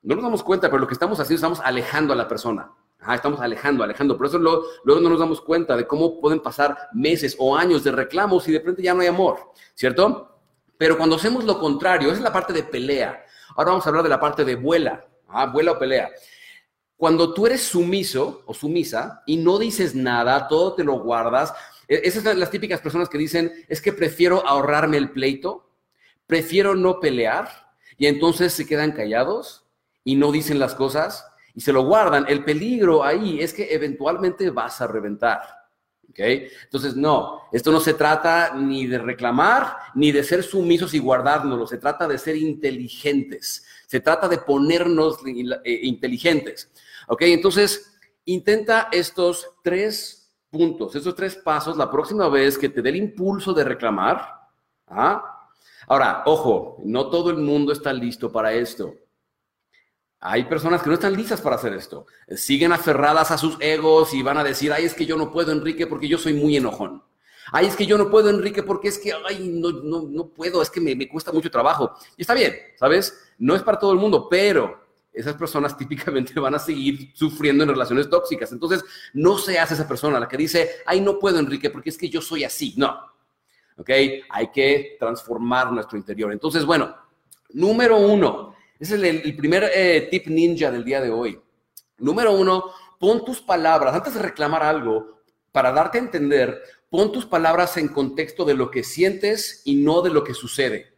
no 0.00 0.14
nos 0.14 0.24
damos 0.24 0.42
cuenta, 0.42 0.68
pero 0.68 0.80
lo 0.80 0.86
que 0.86 0.94
estamos 0.94 1.20
haciendo, 1.20 1.36
estamos 1.36 1.60
alejando 1.60 2.14
a 2.14 2.16
la 2.16 2.26
persona 2.26 2.72
estamos 3.10 3.40
alejando, 3.40 3.82
alejando. 3.82 4.16
Por 4.16 4.26
eso 4.26 4.38
luego, 4.38 4.64
no 4.84 5.00
nos 5.00 5.18
damos 5.18 5.40
cuenta 5.40 5.76
de 5.76 5.86
cómo 5.86 6.20
pueden 6.20 6.40
pasar 6.40 6.76
meses 6.92 7.36
o 7.38 7.56
años 7.56 7.84
de 7.84 7.92
reclamos 7.92 8.46
y 8.48 8.52
de 8.52 8.58
repente 8.58 8.82
ya 8.82 8.94
no 8.94 9.00
hay 9.00 9.08
amor, 9.08 9.52
¿cierto? 9.74 10.38
Pero 10.78 10.96
cuando 10.96 11.16
hacemos 11.16 11.44
lo 11.44 11.58
contrario, 11.58 12.08
esa 12.08 12.18
es 12.18 12.24
la 12.24 12.32
parte 12.32 12.52
de 12.52 12.62
pelea. 12.62 13.24
Ahora 13.56 13.70
vamos 13.70 13.86
a 13.86 13.88
hablar 13.88 14.04
de 14.04 14.10
la 14.10 14.20
parte 14.20 14.44
de 14.44 14.56
vuela, 14.56 15.06
¿ah? 15.28 15.46
vuela 15.46 15.72
o 15.72 15.78
pelea. 15.78 16.10
Cuando 16.96 17.34
tú 17.34 17.46
eres 17.46 17.62
sumiso 17.62 18.42
o 18.46 18.54
sumisa 18.54 19.22
y 19.26 19.36
no 19.36 19.58
dices 19.58 19.94
nada, 19.94 20.46
todo 20.48 20.74
te 20.74 20.84
lo 20.84 21.00
guardas, 21.00 21.52
e, 21.88 22.00
esas 22.04 22.22
son 22.22 22.38
las 22.38 22.50
típicas 22.50 22.80
personas 22.80 23.08
que 23.08 23.18
dicen, 23.18 23.52
es 23.68 23.80
que 23.80 23.92
prefiero 23.92 24.46
ahorrarme 24.46 24.96
el 24.96 25.10
pleito, 25.10 25.68
prefiero 26.26 26.74
no 26.74 27.00
pelear, 27.00 27.72
y 27.98 28.06
entonces 28.06 28.52
se 28.52 28.66
quedan 28.66 28.92
callados 28.92 29.64
y 30.04 30.16
no 30.16 30.32
dicen 30.32 30.58
las 30.58 30.74
cosas 30.74 31.24
y 31.54 31.60
se 31.60 31.72
lo 31.72 31.84
guardan, 31.84 32.24
el 32.28 32.44
peligro 32.44 33.04
ahí 33.04 33.40
es 33.40 33.52
que 33.52 33.72
eventualmente 33.74 34.50
vas 34.50 34.80
a 34.80 34.86
reventar. 34.86 35.42
¿ok? 36.08 36.18
Entonces, 36.64 36.96
no, 36.96 37.42
esto 37.52 37.70
no 37.70 37.80
se 37.80 37.94
trata 37.94 38.54
ni 38.54 38.86
de 38.86 38.98
reclamar 38.98 39.76
ni 39.94 40.12
de 40.12 40.24
ser 40.24 40.42
sumisos 40.42 40.94
y 40.94 40.98
guardárnoslo, 40.98 41.66
se 41.66 41.78
trata 41.78 42.08
de 42.08 42.18
ser 42.18 42.36
inteligentes, 42.36 43.64
se 43.86 44.00
trata 44.00 44.28
de 44.28 44.38
ponernos 44.38 45.18
eh, 45.26 45.80
inteligentes. 45.82 46.70
¿Ok? 47.08 47.22
Entonces, 47.22 47.98
intenta 48.24 48.88
estos 48.92 49.50
tres 49.62 50.32
puntos, 50.50 50.94
estos 50.94 51.14
tres 51.14 51.34
pasos 51.36 51.76
la 51.76 51.90
próxima 51.90 52.28
vez 52.28 52.58
que 52.58 52.68
te 52.68 52.82
dé 52.82 52.90
el 52.90 52.96
impulso 52.96 53.52
de 53.52 53.64
reclamar. 53.64 54.40
¿ah? 54.86 55.48
Ahora, 55.88 56.22
ojo, 56.26 56.78
no 56.84 57.08
todo 57.08 57.30
el 57.30 57.38
mundo 57.38 57.72
está 57.72 57.92
listo 57.92 58.30
para 58.30 58.52
esto. 58.52 58.94
Hay 60.24 60.44
personas 60.44 60.82
que 60.82 60.88
no 60.88 60.94
están 60.94 61.16
listas 61.16 61.40
para 61.40 61.56
hacer 61.56 61.72
esto. 61.72 62.06
Siguen 62.36 62.72
aferradas 62.72 63.32
a 63.32 63.38
sus 63.38 63.56
egos 63.58 64.14
y 64.14 64.22
van 64.22 64.38
a 64.38 64.44
decir, 64.44 64.72
ay, 64.72 64.84
es 64.84 64.94
que 64.94 65.04
yo 65.04 65.16
no 65.16 65.32
puedo, 65.32 65.50
Enrique, 65.50 65.88
porque 65.88 66.06
yo 66.06 66.16
soy 66.16 66.32
muy 66.32 66.56
enojón. 66.56 67.02
Ay, 67.50 67.66
es 67.66 67.74
que 67.74 67.86
yo 67.86 67.98
no 67.98 68.08
puedo, 68.08 68.30
Enrique, 68.30 68.62
porque 68.62 68.86
es 68.86 68.98
que, 68.98 69.12
ay, 69.28 69.50
no, 69.52 69.72
no, 69.72 70.02
no 70.02 70.28
puedo, 70.28 70.62
es 70.62 70.70
que 70.70 70.80
me, 70.80 70.94
me 70.94 71.08
cuesta 71.08 71.32
mucho 71.32 71.50
trabajo. 71.50 71.96
Y 72.16 72.22
está 72.22 72.34
bien, 72.34 72.54
¿sabes? 72.78 73.32
No 73.36 73.56
es 73.56 73.62
para 73.62 73.80
todo 73.80 73.92
el 73.92 73.98
mundo, 73.98 74.28
pero 74.30 74.80
esas 75.12 75.34
personas 75.34 75.76
típicamente 75.76 76.38
van 76.38 76.54
a 76.54 76.60
seguir 76.60 77.10
sufriendo 77.14 77.64
en 77.64 77.70
relaciones 77.70 78.08
tóxicas. 78.08 78.52
Entonces, 78.52 78.84
no 79.14 79.38
seas 79.38 79.72
esa 79.72 79.88
persona 79.88 80.20
la 80.20 80.28
que 80.28 80.36
dice, 80.36 80.70
ay, 80.86 81.00
no 81.00 81.18
puedo, 81.18 81.40
Enrique, 81.40 81.68
porque 81.68 81.90
es 81.90 81.98
que 81.98 82.08
yo 82.08 82.22
soy 82.22 82.44
así. 82.44 82.74
No. 82.76 82.96
¿Ok? 83.76 83.90
Hay 84.30 84.52
que 84.52 84.96
transformar 85.00 85.72
nuestro 85.72 85.98
interior. 85.98 86.30
Entonces, 86.30 86.64
bueno, 86.64 86.94
número 87.54 87.98
uno, 87.98 88.51
ese 88.82 88.96
es 88.96 89.24
el, 89.24 89.36
primer 89.36 89.70
eh, 89.72 90.08
tip 90.10 90.26
ninja 90.26 90.68
del 90.68 90.84
día 90.84 91.00
de 91.00 91.08
hoy. 91.08 91.40
Número 91.98 92.32
uno, 92.32 92.64
pon 92.98 93.24
tus 93.24 93.40
palabras, 93.40 93.94
antes 93.94 94.14
de 94.14 94.20
reclamar 94.20 94.64
algo, 94.64 95.20
para 95.52 95.70
darte 95.70 95.98
a 95.98 96.00
entender, 96.00 96.60
pon 96.90 97.12
tus 97.12 97.24
palabras 97.24 97.76
en 97.76 97.86
contexto 97.86 98.44
de 98.44 98.54
lo 98.54 98.72
que 98.72 98.82
sientes 98.82 99.62
y 99.64 99.76
no 99.76 100.02
de 100.02 100.10
lo 100.10 100.24
que 100.24 100.34
sucede. 100.34 100.96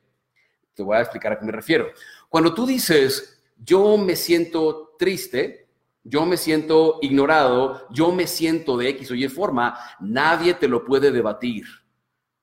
Te 0.72 0.82
voy 0.82 0.96
a 0.96 1.02
explicar 1.02 1.34
a 1.34 1.38
qué 1.38 1.44
me 1.44 1.52
refiero. 1.52 1.88
Cuando 2.30 2.54
tú 2.54 2.64
dices, 2.64 3.42
yo 3.62 3.98
me 3.98 4.16
siento 4.16 4.94
triste, 4.98 5.68
yo 6.04 6.24
me 6.24 6.38
siento 6.38 7.00
ignorado, 7.02 7.86
yo 7.90 8.12
me 8.12 8.26
siento 8.26 8.78
de 8.78 8.88
X 8.88 9.10
o 9.10 9.14
Y 9.14 9.28
forma, 9.28 9.78
nadie 10.00 10.54
te 10.54 10.68
lo 10.68 10.86
puede 10.86 11.10
debatir. 11.10 11.66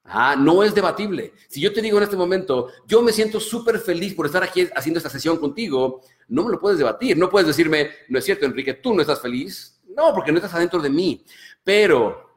Ah, 0.03 0.35
no 0.37 0.63
es 0.63 0.73
debatible. 0.73 1.33
Si 1.47 1.61
yo 1.61 1.71
te 1.71 1.81
digo 1.81 1.97
en 1.97 2.03
este 2.03 2.15
momento, 2.15 2.69
yo 2.87 3.01
me 3.01 3.13
siento 3.13 3.39
súper 3.39 3.79
feliz 3.79 4.13
por 4.13 4.25
estar 4.25 4.43
aquí 4.43 4.67
haciendo 4.75 4.97
esta 4.97 5.09
sesión 5.09 5.37
contigo, 5.37 6.01
no 6.27 6.43
me 6.43 6.51
lo 6.51 6.59
puedes 6.59 6.79
debatir. 6.79 7.17
No 7.17 7.29
puedes 7.29 7.47
decirme, 7.47 7.89
no 8.09 8.19
es 8.19 8.25
cierto, 8.25 8.45
Enrique, 8.45 8.73
tú 8.73 8.93
no 8.93 9.01
estás 9.01 9.21
feliz. 9.21 9.79
No, 9.95 10.13
porque 10.13 10.31
no 10.31 10.37
estás 10.37 10.53
adentro 10.53 10.81
de 10.81 10.89
mí. 10.89 11.23
Pero 11.63 12.29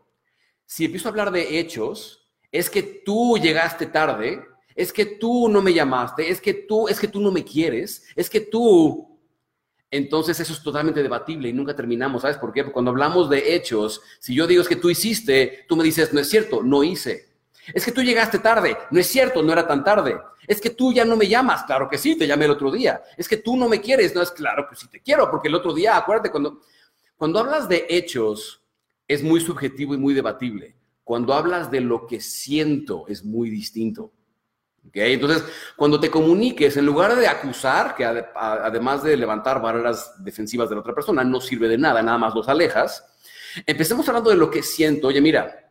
si 0.67 0.85
empiezo 0.85 1.09
a 1.09 1.11
hablar 1.11 1.31
de 1.31 1.59
hechos, 1.59 2.29
es 2.53 2.69
que 2.69 2.83
tú 2.83 3.39
llegaste 3.39 3.87
tarde, 3.87 4.45
es 4.75 4.93
que 4.93 5.07
tú 5.07 5.49
no 5.49 5.63
me 5.63 5.73
llamaste, 5.73 6.31
es 6.31 6.41
que 6.41 6.55
tú, 6.55 6.89
es 6.89 7.01
que 7.01 7.09
tú 7.09 7.21
no 7.21 7.31
me 7.31 7.45
quieres, 7.45 8.05
es 8.15 8.29
que 8.29 8.41
tú 8.41 9.15
entonces 9.91 10.41
eso 10.41 10.53
es 10.53 10.61
totalmente 10.61 11.05
debatible 11.05 11.49
y 11.49 11.53
nunca 11.53 11.77
terminamos. 11.77 12.23
¿Sabes 12.23 12.37
por 12.39 12.53
qué? 12.53 12.65
Porque 12.65 12.73
cuando 12.73 12.91
hablamos 12.91 13.31
de 13.31 13.55
hechos, 13.55 14.03
si 14.19 14.35
yo 14.35 14.49
digo 14.49 14.61
es 14.61 14.67
que 14.67 14.75
tú 14.75 14.91
hiciste, 14.91 15.65
tú 15.69 15.77
me 15.77 15.85
dices, 15.85 16.13
no 16.13 16.19
es 16.19 16.29
cierto, 16.29 16.65
no 16.65 16.83
hice. 16.83 17.34
Es 17.73 17.85
que 17.85 17.93
tú 17.93 18.03
llegaste 18.03 18.39
tarde. 18.39 18.77
No 18.91 19.01
es 19.01 19.07
cierto, 19.07 19.43
no 19.43 19.53
era 19.53 19.67
tan 19.67 19.83
tarde. 19.83 20.21
Es 20.47 20.61
que 20.61 20.71
tú 20.71 20.93
ya 20.93 21.05
no 21.05 21.17
me 21.17 21.29
llamas. 21.29 21.65
Claro 21.65 21.89
que 21.89 21.99
sí, 21.99 22.17
te 22.17 22.27
llamé 22.27 22.45
el 22.45 22.53
otro 22.53 22.71
día. 22.71 23.03
Es 23.17 23.29
que 23.29 23.39
tú 23.39 23.57
no 23.57 23.69
me 23.69 23.81
quieres. 23.81 24.15
No 24.15 24.23
es 24.23 24.31
claro 24.31 24.67
que 24.69 24.77
sí 24.77 24.89
te 24.89 25.01
quiero, 25.01 25.31
porque 25.31 25.49
el 25.49 25.55
otro 25.55 25.73
día, 25.73 25.97
acuérdate, 25.97 26.31
cuando, 26.31 26.61
cuando 27.17 27.39
hablas 27.39 27.69
de 27.69 27.87
hechos, 27.89 28.63
es 29.09 29.23
muy 29.23 29.41
subjetivo 29.41 29.95
y 29.95 29.99
muy 29.99 30.15
debatible. 30.15 30.77
Cuando 31.03 31.35
hablas 31.35 31.71
de 31.71 31.81
lo 31.81 32.07
que 32.07 32.21
siento, 32.21 33.05
es 33.09 33.25
muy 33.25 33.51
distinto. 33.51 34.13
¿Okay? 34.89 35.15
Entonces, 35.15 35.45
cuando 35.77 35.99
te 35.99 36.11
comuniques, 36.11 36.77
en 36.77 36.85
lugar 36.85 37.17
de 37.17 37.27
acusar, 37.27 37.95
que 37.95 38.05
además 38.05 39.03
de 39.03 39.17
levantar 39.17 39.61
barreras 39.61 40.23
defensivas 40.23 40.69
de 40.69 40.75
la 40.75 40.83
otra 40.83 40.95
persona, 40.95 41.25
no 41.25 41.41
sirve 41.41 41.69
de 41.69 41.79
nada, 41.79 42.03
nada 42.03 42.19
más 42.19 42.35
los 42.35 42.49
alejas, 42.49 43.05
empecemos 43.67 44.07
hablando 44.09 44.31
de 44.31 44.37
lo 44.37 44.51
que 44.51 44.63
siento. 44.63 45.09
Oye, 45.09 45.21
mira, 45.21 45.64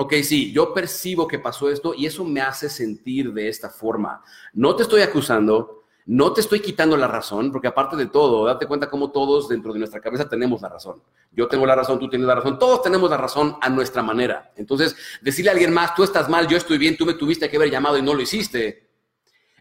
ok, 0.00 0.14
sí, 0.22 0.50
yo 0.50 0.72
percibo 0.72 1.28
que 1.28 1.38
pasó 1.38 1.68
esto 1.68 1.92
y 1.94 2.06
eso 2.06 2.24
me 2.24 2.40
hace 2.40 2.70
sentir 2.70 3.34
de 3.34 3.48
esta 3.48 3.68
forma. 3.68 4.22
No 4.54 4.74
te 4.74 4.84
estoy 4.84 5.02
acusando, 5.02 5.76
No 6.06 6.32
te 6.32 6.40
estoy 6.40 6.60
quitando 6.60 6.96
la 6.96 7.06
razón, 7.06 7.52
porque 7.52 7.68
aparte 7.68 7.94
de 7.94 8.06
todo, 8.06 8.46
date 8.46 8.66
cuenta 8.66 8.88
cómo 8.88 9.12
todos 9.12 9.48
dentro 9.48 9.72
de 9.72 9.78
nuestra 9.78 10.00
cabeza 10.00 10.28
tenemos 10.28 10.62
la 10.62 10.70
razón. 10.70 11.02
Yo 11.30 11.46
tengo 11.46 11.66
la 11.66 11.76
razón, 11.76 11.98
tú 12.00 12.08
tienes 12.08 12.26
la 12.26 12.34
razón, 12.34 12.58
todos 12.58 12.82
tenemos 12.82 13.10
la 13.10 13.18
razón 13.18 13.56
a 13.60 13.68
nuestra 13.68 14.02
manera. 14.02 14.50
Entonces, 14.56 14.96
decirle 15.20 15.50
a 15.50 15.52
alguien 15.52 15.72
más, 15.72 15.94
tú 15.94 16.02
estás 16.02 16.28
mal, 16.28 16.48
yo 16.48 16.56
estoy 16.56 16.78
bien, 16.78 16.96
tú 16.96 17.04
me 17.04 17.14
tuviste 17.14 17.48
que 17.48 17.58
haber 17.58 17.70
llamado 17.70 17.98
y 17.98 18.02
no 18.02 18.14
lo 18.14 18.22
hiciste, 18.22 18.88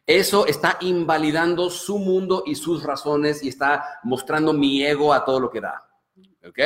eso 0.08 0.48
está 0.48 0.78
invalidando 0.82 1.70
su 1.70 2.00
mundo 2.00 2.44
y 2.46 2.56
sus 2.56 2.82
razones 2.82 3.44
y 3.44 3.50
está 3.50 4.00
mostrando 4.04 4.54
mi 4.54 4.84
ego 4.84 5.14
a 5.14 5.26
todo 5.26 5.42
lo 5.42 5.52
que 5.52 5.62
da. 5.62 5.89
¿Ok? 6.48 6.60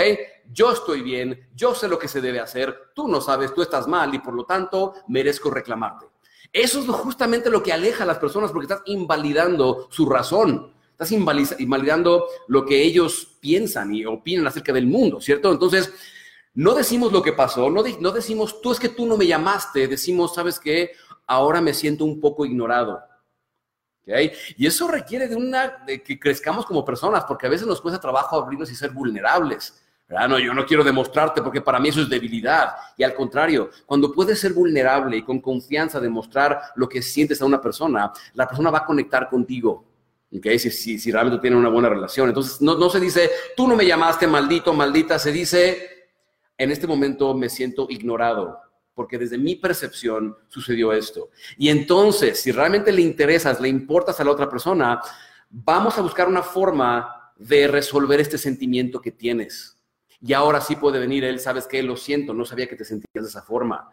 Yo 0.52 0.72
estoy 0.72 1.02
bien, 1.02 1.50
yo 1.56 1.74
sé 1.74 1.88
lo 1.88 1.98
que 1.98 2.08
se 2.08 2.22
debe 2.22 2.40
hacer, 2.40 2.92
tú 2.94 3.08
no 3.08 3.20
sabes, 3.22 3.54
tú 3.54 3.62
estás 3.62 3.88
mal 3.88 4.14
y 4.14 4.20
por 4.20 4.34
lo 4.34 4.46
tanto 4.46 4.94
merezco 5.08 5.50
reclamarte. 5.50 6.06
Eso 6.52 6.80
es 6.80 6.88
justamente 6.88 7.50
lo 7.50 7.64
que 7.64 7.74
aleja 7.74 8.04
a 8.04 8.08
las 8.08 8.20
personas 8.20 8.52
porque 8.52 8.66
estás 8.72 8.84
invalidando 8.86 9.88
su 9.90 10.08
razón. 10.08 10.72
Estás 10.92 11.12
invalidando 11.12 12.28
lo 12.48 12.64
que 12.64 12.84
ellos 12.84 13.36
piensan 13.40 13.94
y 13.94 14.06
opinan 14.06 14.46
acerca 14.46 14.72
del 14.72 14.86
mundo, 14.86 15.20
¿cierto? 15.20 15.52
Entonces, 15.52 15.92
no 16.54 16.76
decimos 16.76 17.12
lo 17.12 17.24
que 17.24 17.34
pasó, 17.34 17.72
no, 17.72 17.84
no 18.00 18.12
decimos, 18.12 18.62
tú 18.62 18.72
es 18.72 18.80
que 18.80 18.90
tú 18.90 19.08
no 19.08 19.18
me 19.18 19.26
llamaste, 19.26 19.88
decimos, 19.88 20.36
¿sabes 20.36 20.60
qué? 20.60 20.92
Ahora 21.26 21.62
me 21.62 21.74
siento 21.74 22.06
un 22.06 22.22
poco 22.22 22.46
ignorado. 22.46 23.02
Y 24.06 24.66
eso 24.66 24.88
requiere 24.88 25.28
de, 25.28 25.36
una, 25.36 25.86
que 25.86 26.20
crezcamos 26.20 26.66
como 26.66 26.84
personas, 26.84 27.24
porque 27.26 27.48
a 27.48 27.50
veces 27.50 27.66
nos 27.66 27.82
cuesta 27.82 28.00
trabajo 28.00 28.36
abrirnos 28.36 28.72
y 28.72 28.76
ser 28.76 28.92
vulnerables. 28.92 29.82
No, 30.10 30.38
yo 30.38 30.54
no 30.54 30.66
quiero 30.66 30.84
demostrarte 30.84 31.42
porque 31.42 31.62
para 31.62 31.80
mí 31.80 31.90
eso 31.90 32.02
es 32.02 32.10
debilidad. 32.10 32.74
Y 32.98 33.04
al 33.04 33.16
contrario, 33.16 33.70
cuando 33.86 34.12
puedes 34.12 34.40
ser 34.40 34.54
vulnerable 34.54 35.18
y 35.18 35.24
con 35.24 35.40
confianza 35.40 36.00
demostrar 36.00 36.62
lo 36.76 36.88
que 36.88 37.02
sientes 37.02 37.42
a 37.42 37.46
una 37.46 37.62
persona, 37.62 38.12
la 38.34 38.48
persona 38.48 38.70
va 38.70 38.80
a 38.80 38.86
conectar 38.86 39.30
contigo. 39.30 39.86
¿okay? 40.36 40.60
Si, 40.60 40.70
si, 40.70 41.00
si 41.00 41.12
realmente 41.12 41.42
tienen 41.42 41.58
una 41.58 41.70
buena 41.70 41.90
relación. 41.90 42.28
Entonces, 42.28 42.62
no, 42.62 42.78
no 42.78 42.90
se 42.90 43.00
dice, 43.00 43.32
tú 43.56 43.68
no 43.68 43.76
me 43.76 43.86
llamaste 43.86 44.28
maldito, 44.28 44.74
maldita. 44.74 45.18
Se 45.18 45.32
dice, 45.32 46.10
en 46.58 46.70
este 46.70 46.86
momento 46.86 47.34
me 47.34 47.50
siento 47.50 47.88
ignorado 47.90 48.63
porque 48.94 49.18
desde 49.18 49.38
mi 49.38 49.56
percepción 49.56 50.36
sucedió 50.48 50.94
esto. 50.94 51.30
Y 51.58 51.70
entonces, 51.70 52.40
si 52.40 52.52
realmente 52.52 52.92
le 52.92 53.02
interesas, 53.02 53.60
le 53.60 53.70
importas 53.70 54.20
a 54.20 54.24
la 54.24 54.32
otra 54.32 54.50
persona, 54.50 55.02
vamos 55.50 55.98
a 55.98 56.02
buscar 56.02 56.28
una 56.28 56.44
forma 56.44 57.32
de 57.38 57.68
resolver 57.68 58.20
este 58.20 58.38
sentimiento 58.38 59.02
que 59.02 59.12
tienes. 59.12 59.78
Y 60.22 60.34
ahora 60.34 60.62
sí 60.62 60.76
puede 60.76 61.00
venir 61.00 61.24
él, 61.26 61.40
sabes 61.40 61.68
que 61.68 61.84
lo 61.84 61.98
siento, 61.98 62.34
no 62.34 62.46
sabía 62.46 62.68
que 62.68 62.76
te 62.76 62.86
sentías 62.86 63.24
de 63.24 63.30
esa 63.30 63.42
forma. 63.42 63.92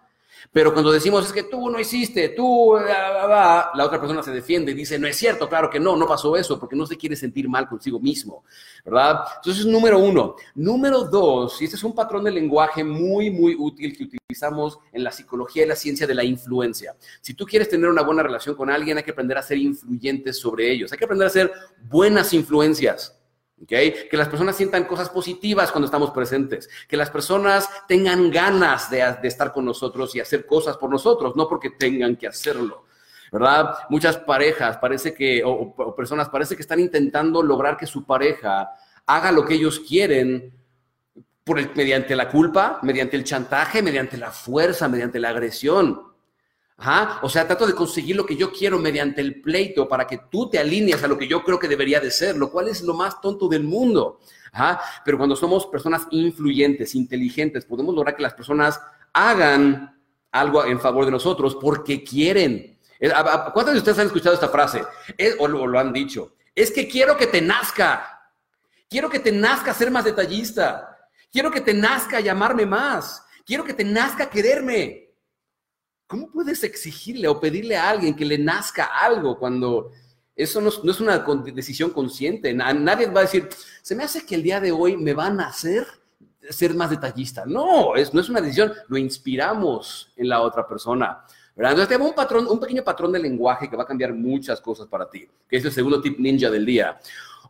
Pero 0.53 0.73
cuando 0.73 0.91
decimos 0.91 1.27
es 1.27 1.33
que 1.33 1.45
tú 1.45 1.71
no 1.71 1.79
hiciste, 1.79 2.31
tú, 2.31 2.75
la 2.77 3.85
otra 3.85 4.01
persona 4.01 4.23
se 4.23 4.31
defiende 4.31 4.73
y 4.73 4.75
dice, 4.75 4.99
no 4.99 5.07
es 5.07 5.17
cierto, 5.17 5.49
claro 5.49 5.71
que 5.71 5.79
no, 5.79 5.97
no 5.97 6.07
pasó 6.07 6.37
eso, 6.37 6.59
porque 6.59 6.77
no 6.77 6.87
se 6.87 6.97
quiere 6.97 7.17
sentir 7.17 7.49
mal 7.49 7.69
consigo 7.69 8.01
mismo, 8.01 8.45
¿verdad? 8.85 9.25
Entonces, 9.37 9.67
número 9.67 9.99
uno. 9.99 10.37
Número 10.55 11.05
dos, 11.05 11.61
y 11.61 11.65
este 11.65 11.77
es 11.77 11.85
un 11.85 11.95
patrón 11.95 12.25
de 12.25 12.31
lenguaje 12.31 12.83
muy, 12.83 13.31
muy 13.31 13.55
útil 13.59 13.97
que 13.97 14.05
utilizamos 14.05 14.79
en 14.93 15.05
la 15.05 15.13
psicología 15.13 15.65
y 15.65 15.69
la 15.69 15.77
ciencia 15.77 16.07
de 16.07 16.15
la 16.15 16.25
influencia. 16.25 16.97
Si 17.21 17.35
tú 17.35 17.45
quieres 17.47 17.69
tener 17.69 17.89
una 17.89 18.03
buena 18.03 18.23
relación 18.23 18.55
con 18.55 18.71
alguien, 18.71 18.97
hay 18.97 19.05
que 19.05 19.13
aprender 19.13 19.39
a 19.39 19.43
ser 19.43 19.59
influyentes 19.59 20.39
sobre 20.39 20.71
ellos, 20.71 20.93
hay 20.93 20.99
que 20.99 21.05
aprender 21.05 21.27
a 21.27 21.31
ser 21.31 21.53
buenas 21.89 22.33
influencias. 22.33 23.20
Que 23.67 24.09
las 24.13 24.29
personas 24.29 24.57
sientan 24.57 24.85
cosas 24.85 25.11
positivas 25.11 25.71
cuando 25.71 25.85
estamos 25.85 26.11
presentes, 26.13 26.69
que 26.89 26.97
las 26.97 27.11
personas 27.11 27.69
tengan 27.87 28.31
ganas 28.31 28.91
de, 28.91 29.03
estar 29.25 29.53
con 29.53 29.67
nosotros 29.67 30.15
y 30.15 30.21
hacer 30.21 30.47
cosas 30.47 30.79
por 30.79 30.91
nosotros, 30.91 31.37
no 31.37 31.47
porque 31.47 31.71
tengan 31.71 32.17
que 32.17 32.27
hacerlo. 32.27 32.87
¿Verdad? 33.31 33.75
Muchas 33.91 34.17
parejas 34.17 34.79
parece 34.79 35.15
que, 35.15 35.43
o, 35.45 35.95
personas 35.95 36.29
parece 36.31 36.57
que 36.57 36.63
están 36.63 36.81
intentando 36.81 37.43
lograr 37.43 37.77
que 37.77 37.87
su 37.87 38.05
pareja 38.05 38.71
haga 39.07 39.31
lo 39.31 39.45
que 39.45 39.55
ellos 39.55 39.81
quieren 39.81 40.53
por 41.45 41.77
mediante 41.77 42.17
la 42.17 42.29
culpa, 42.29 42.79
mediante 42.83 43.17
el 43.17 43.25
chantaje, 43.25 43.83
mediante 43.83 44.17
la 44.17 44.31
fuerza, 44.31 44.89
mediante 44.89 45.19
la 45.19 45.29
agresión. 45.29 46.10
O 47.23 47.29
sea, 47.29 47.47
trato 47.47 47.67
de 47.67 47.75
conseguir 47.75 48.17
lo 48.17 48.25
que 48.25 48.37
yo 48.37 48.51
quiero 48.51 48.79
mediante 48.79 49.21
el 49.21 49.41
pleito 49.43 49.87
para 49.87 50.07
que 50.07 50.21
tú 50.31 50.49
te 50.49 50.59
alinees 50.59 51.03
a 51.03 51.09
lo 51.09 51.19
que 51.19 51.29
yo 51.29 51.43
creo 51.43 51.59
que 51.59 51.69
debería 51.69 52.01
de 52.01 52.11
ser, 52.11 52.37
lo 52.37 52.51
cual 52.51 52.69
es 52.69 52.83
lo 52.83 52.95
más 52.95 53.21
tonto 53.21 53.49
del 53.49 53.65
mundo. 53.65 54.21
Pero 55.05 55.19
cuando 55.19 55.37
somos 55.37 55.67
personas 55.67 56.07
influyentes, 56.11 56.95
inteligentes, 56.95 57.65
podemos 57.65 57.95
lograr 57.95 58.17
que 58.17 58.23
las 58.23 58.35
personas 58.35 58.81
hagan 59.13 60.01
algo 60.33 60.65
en 60.65 60.81
favor 60.81 61.05
de 61.05 61.11
nosotros 61.11 61.57
porque 61.61 62.03
quieren. 62.03 62.79
¿Cuántos 63.53 63.75
de 63.75 63.79
ustedes 63.79 63.99
han 63.99 64.07
escuchado 64.07 64.35
esta 64.35 64.49
frase? 64.49 64.83
o 65.39 65.49
lo 65.49 65.79
han 65.79 65.93
dicho. 65.93 66.35
Es 66.55 66.71
que 66.71 66.89
quiero 66.89 67.17
que 67.17 67.27
te 67.27 67.41
nazca. 67.41 68.21
Quiero 68.89 69.09
que 69.09 69.21
te 69.21 69.33
nazca 69.33 69.75
ser 69.75 69.91
más 69.91 70.05
detallista. 70.05 70.97
Quiero 71.31 71.51
que 71.51 71.61
te 71.61 71.75
nazca 71.75 72.21
llamarme 72.21 72.67
más. 72.67 73.25
Quiero 73.45 73.65
que 73.65 73.75
te 73.75 73.85
nazca 73.85 74.29
quererme. 74.29 75.10
¿Cómo 76.11 76.29
puedes 76.29 76.65
exigirle 76.65 77.29
o 77.29 77.39
pedirle 77.39 77.77
a 77.77 77.89
alguien 77.89 78.17
que 78.17 78.25
le 78.25 78.37
nazca 78.37 78.87
algo 79.01 79.39
cuando 79.39 79.93
eso 80.35 80.61
no, 80.61 80.71
es 80.91 81.01
una 81.01 81.19
decisión 81.55 81.91
consciente? 81.91 82.53
Nadie 82.53 83.07
va 83.07 83.21
a 83.21 83.23
decir, 83.23 83.49
se 83.81 83.95
me 83.95 84.03
hace 84.03 84.27
que 84.27 84.35
el 84.35 84.43
día 84.43 84.61
de 84.61 84.73
hoy 84.73 84.97
me 84.97 85.15
van 85.15 85.39
a 85.39 85.47
hacer 85.47 85.87
ser 86.49 86.75
más 86.75 86.91
detallista. 86.91 87.45
No, 87.47 87.93
no 87.95 88.21
es 88.21 88.29
una 88.29 88.41
decisión, 88.41 88.73
lo 88.89 88.99
inspiramos 88.99 90.13
en 90.17 90.29
la 90.29 90.41
otra 90.41 90.67
persona. 90.67 91.25
Entonces 91.55 91.87
tenemos 91.87 92.09
un 92.09 92.15
patrón, 92.17 92.49
un 92.49 92.59
pequeño 92.59 92.83
patrón 92.83 93.13
de 93.13 93.21
lenguaje 93.21 93.71
que 93.71 93.77
va 93.77 93.85
a 93.85 93.87
cambiar 93.87 94.13
muchas 94.13 94.61
cosas 94.61 94.89
para 94.89 95.09
ti, 95.09 95.29
que 95.49 95.59
es 95.59 95.65
el 95.65 95.71
segundo 95.71 96.01
tip 96.01 96.19
ninja 96.19 96.51
del 96.51 96.67
día. 96.67 96.99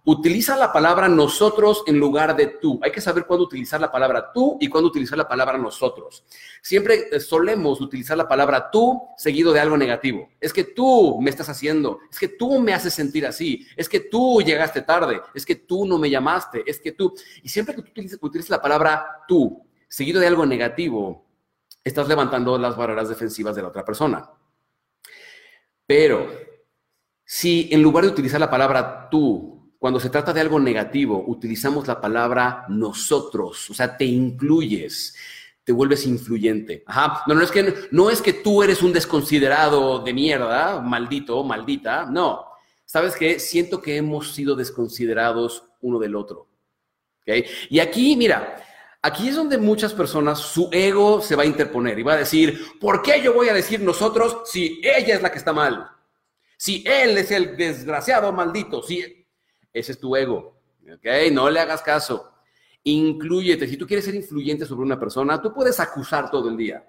Utiliza 0.05 0.57
la 0.57 0.73
palabra 0.73 1.09
nosotros 1.09 1.83
en 1.87 1.99
lugar 1.99 2.35
de 2.35 2.47
tú. 2.47 2.81
Hay 2.83 2.91
que 2.91 3.03
saber 3.03 3.27
cuándo 3.27 3.45
utilizar 3.45 3.81
la 3.81 3.93
palabra 3.93 4.33
tú 4.33 4.57
y 4.59 4.69
cuándo 4.69 4.89
utilizar 4.89 5.19
la 5.19 5.29
palabra 5.29 5.59
nosotros. 5.59 6.25
Siempre 6.63 7.09
eh, 7.13 7.21
solemos 7.21 7.81
utilizar 7.83 8.17
la 8.17 8.27
palabra 8.27 8.71
tú 8.71 9.03
seguido 9.19 9.53
de 9.53 9.61
algo 9.61 9.77
negativo. 9.77 10.31
Es 10.41 10.55
que 10.55 10.65
tú 10.65 11.21
me 11.21 11.29
estás 11.29 11.51
haciendo, 11.51 12.01
es 12.11 12.19
que 12.19 12.29
tú 12.29 12.61
me 12.61 12.73
haces 12.73 12.95
sentir 12.95 13.27
así, 13.27 13.67
es 13.77 13.89
que 13.89 14.01
tú 14.01 14.41
llegaste 14.41 14.81
tarde, 14.83 15.21
es 15.35 15.45
que 15.45 15.57
tú 15.57 15.85
no 15.85 15.99
me 15.99 16.09
llamaste, 16.09 16.63
es 16.67 16.81
que 16.81 16.93
tú. 16.93 17.15
Y 17.43 17.51
siempre 17.51 17.75
que 17.75 17.83
tú 17.83 17.91
utilizas, 18.23 18.51
la 18.51 18.63
palabra 18.63 19.25
tú 19.29 19.67
seguido 19.87 20.19
de 20.21 20.27
algo 20.27 20.47
negativo, 20.47 21.27
estás 21.85 22.09
levantando 22.09 22.57
las 22.57 22.77
barreras 22.77 23.09
defensivas 23.09 23.55
de 23.55 23.63
la 23.63 23.69
otra 23.69 23.85
persona. 23.85 24.31
Pero 25.87 26.27
si 27.25 27.69
en 27.71 27.83
lugar 27.83 28.05
de 28.05 28.11
utilizar 28.11 28.41
la 28.41 28.51
palabra 28.51 29.09
tú, 29.11 29.60
cuando 29.81 29.99
se 29.99 30.11
trata 30.11 30.35
de 30.35 30.43
algo 30.43 30.61
negativo, 30.61 31.25
utilizamos 31.27 31.89
la 31.89 32.03
palabra 32.03 32.67
nosotros, 32.69 33.71
o 33.71 33.75
sea, 33.75 33.97
te 33.97 34.05
incluyes, 34.05 35.17
te 35.65 35.73
vuelves 35.73 36.07
influyente. 36.07 36.85
Ajá. 36.87 37.23
No, 37.27 37.35
no 37.35 37.41
es 37.41 37.51
que 37.51 37.75
no 37.91 38.11
es 38.11 38.21
que 38.21 38.35
tú 38.35 38.63
eres 38.63 38.83
un 38.83 38.93
desconsiderado 38.93 40.01
de 40.01 40.13
mierda, 40.13 40.83
maldito, 40.83 41.43
maldita, 41.45 42.05
no. 42.05 42.45
¿Sabes 42.85 43.17
qué? 43.17 43.41
Siento 43.41 43.81
que 43.81 43.97
hemos 43.97 44.35
sido 44.35 44.55
desconsiderados 44.55 45.65
uno 45.81 45.99
del 45.99 46.15
otro. 46.15 46.47
¿Okay? 47.23 47.47
Y 47.71 47.79
aquí, 47.79 48.17
mira, 48.17 48.63
aquí 49.01 49.29
es 49.31 49.37
donde 49.37 49.57
muchas 49.57 49.95
personas, 49.95 50.41
su 50.41 50.69
ego 50.73 51.23
se 51.23 51.37
va 51.37 51.45
a 51.45 51.47
interponer 51.47 51.99
y 51.99 52.03
va 52.03 52.13
a 52.13 52.19
decir, 52.19 52.67
¿por 52.79 53.01
qué 53.01 53.23
yo 53.23 53.33
voy 53.33 53.49
a 53.49 53.55
decir 53.55 53.81
nosotros 53.81 54.43
si 54.45 54.79
ella 54.85 55.15
es 55.15 55.23
la 55.23 55.33
que 55.33 55.39
está 55.39 55.55
mal? 55.55 55.89
Si 56.59 56.85
él 56.87 57.17
es 57.17 57.31
el 57.31 57.57
desgraciado 57.57 58.31
maldito, 58.31 58.83
si 58.83 59.20
ese 59.73 59.93
es 59.93 60.01
tu 60.01 60.15
ego. 60.17 60.61
¿Ok? 60.93 61.33
No 61.33 61.51
le 61.51 61.61
hagas 61.61 61.83
caso. 61.83 62.33
Incluyete. 62.85 63.69
Si 63.69 63.77
tú 63.77 63.87
quieres 63.87 64.05
ser 64.05 64.15
influyente 64.15 64.67
sobre 64.67 64.83
una 64.83 64.99
persona, 64.99 65.41
tú 65.41 65.53
puedes 65.53 65.79
acusar 65.81 66.31
todo 66.31 66.49
el 66.49 66.57
día, 66.57 66.89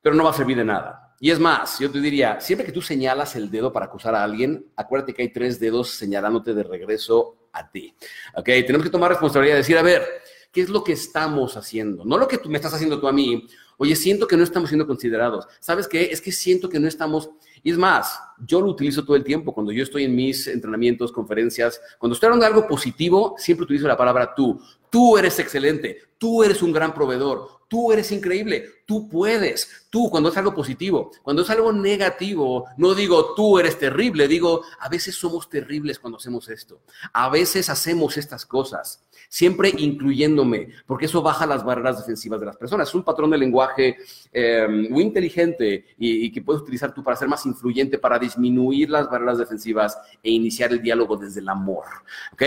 pero 0.00 0.14
no 0.14 0.24
va 0.24 0.30
a 0.30 0.34
servir 0.34 0.56
de 0.56 0.64
nada. 0.64 1.14
Y 1.18 1.30
es 1.30 1.38
más, 1.38 1.78
yo 1.78 1.90
te 1.90 2.00
diría, 2.00 2.40
siempre 2.40 2.66
que 2.66 2.72
tú 2.72 2.82
señalas 2.82 3.36
el 3.36 3.50
dedo 3.50 3.72
para 3.72 3.86
acusar 3.86 4.14
a 4.14 4.24
alguien, 4.24 4.66
acuérdate 4.76 5.14
que 5.14 5.22
hay 5.22 5.32
tres 5.32 5.60
dedos 5.60 5.90
señalándote 5.90 6.52
de 6.52 6.64
regreso 6.64 7.48
a 7.52 7.70
ti. 7.70 7.94
¿Ok? 8.34 8.44
Tenemos 8.44 8.82
que 8.82 8.90
tomar 8.90 9.10
responsabilidad 9.10 9.56
y 9.56 9.58
decir, 9.58 9.78
a 9.78 9.82
ver, 9.82 10.04
¿qué 10.50 10.62
es 10.62 10.68
lo 10.68 10.82
que 10.82 10.92
estamos 10.92 11.56
haciendo? 11.56 12.04
No 12.04 12.18
lo 12.18 12.26
que 12.26 12.38
tú 12.38 12.50
me 12.50 12.56
estás 12.56 12.74
haciendo 12.74 13.00
tú 13.00 13.06
a 13.06 13.12
mí. 13.12 13.46
Oye, 13.76 13.94
siento 13.94 14.26
que 14.26 14.36
no 14.36 14.42
estamos 14.42 14.68
siendo 14.68 14.86
considerados. 14.86 15.46
¿Sabes 15.60 15.86
qué? 15.86 16.10
Es 16.10 16.20
que 16.20 16.32
siento 16.32 16.68
que 16.68 16.80
no 16.80 16.88
estamos 16.88 17.30
y 17.62 17.70
es 17.70 17.78
más, 17.78 18.20
yo 18.46 18.60
lo 18.60 18.70
utilizo 18.70 19.04
todo 19.04 19.16
el 19.16 19.24
tiempo 19.24 19.52
cuando 19.52 19.72
yo 19.72 19.82
estoy 19.82 20.04
en 20.04 20.14
mis 20.14 20.46
entrenamientos, 20.46 21.12
conferencias. 21.12 21.80
Cuando 21.98 22.14
estoy 22.14 22.28
hablando 22.28 22.44
de 22.44 22.52
algo 22.52 22.68
positivo, 22.68 23.34
siempre 23.38 23.64
utilizo 23.64 23.86
la 23.86 23.96
palabra 23.96 24.34
tú. 24.34 24.60
Tú 24.90 25.16
eres 25.16 25.38
excelente, 25.38 25.98
tú 26.18 26.42
eres 26.42 26.62
un 26.62 26.72
gran 26.72 26.92
proveedor, 26.92 27.62
tú 27.66 27.92
eres 27.92 28.12
increíble, 28.12 28.66
tú 28.84 29.08
puedes, 29.08 29.86
tú 29.88 30.10
cuando 30.10 30.28
es 30.28 30.36
algo 30.36 30.54
positivo, 30.54 31.10
cuando 31.22 31.40
es 31.40 31.48
algo 31.48 31.72
negativo, 31.72 32.66
no 32.76 32.94
digo 32.94 33.34
tú 33.34 33.58
eres 33.58 33.78
terrible, 33.78 34.28
digo 34.28 34.62
a 34.78 34.90
veces 34.90 35.14
somos 35.14 35.48
terribles 35.48 35.98
cuando 35.98 36.18
hacemos 36.18 36.50
esto, 36.50 36.82
a 37.14 37.30
veces 37.30 37.70
hacemos 37.70 38.18
estas 38.18 38.44
cosas 38.44 39.02
siempre 39.32 39.72
incluyéndome, 39.78 40.68
porque 40.86 41.06
eso 41.06 41.22
baja 41.22 41.46
las 41.46 41.64
barreras 41.64 41.96
defensivas 41.96 42.38
de 42.38 42.44
las 42.44 42.56
personas. 42.58 42.86
Es 42.86 42.94
un 42.94 43.02
patrón 43.02 43.30
de 43.30 43.38
lenguaje 43.38 43.96
eh, 44.30 44.66
muy 44.90 45.04
inteligente 45.04 45.86
y, 45.96 46.30
que 46.30 46.42
puedes 46.42 46.60
utilizar 46.60 46.92
tú 46.92 47.02
para 47.02 47.16
ser 47.16 47.28
más 47.28 47.46
influyente, 47.46 47.96
para 47.96 48.18
disminuir 48.32 48.90
las 48.90 49.08
barreras 49.10 49.38
defensivas 49.38 49.98
e 50.22 50.30
iniciar 50.30 50.72
el 50.72 50.82
diálogo 50.82 51.16
desde 51.16 51.40
el 51.40 51.48
amor. 51.48 51.84
¿ok? 52.32 52.42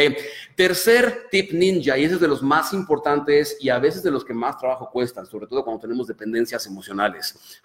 Tercer 0.55 1.27
tip 1.31 1.51
ninja, 1.51 1.97
y 1.97 2.03
ese 2.03 2.15
es 2.15 2.21
de 2.21 2.27
los 2.27 2.41
más 2.41 2.73
importantes 2.73 3.57
y 3.59 3.69
a 3.69 3.79
veces 3.79 4.03
de 4.03 4.11
los 4.11 4.25
que 4.25 4.33
más 4.33 4.57
trabajo 4.57 4.89
cuestan, 4.91 5.25
sobre 5.25 5.47
todo 5.47 5.63
cuando 5.63 5.81
tenemos 5.81 6.07
dependencias 6.07 6.65
emocionales. 6.65 7.61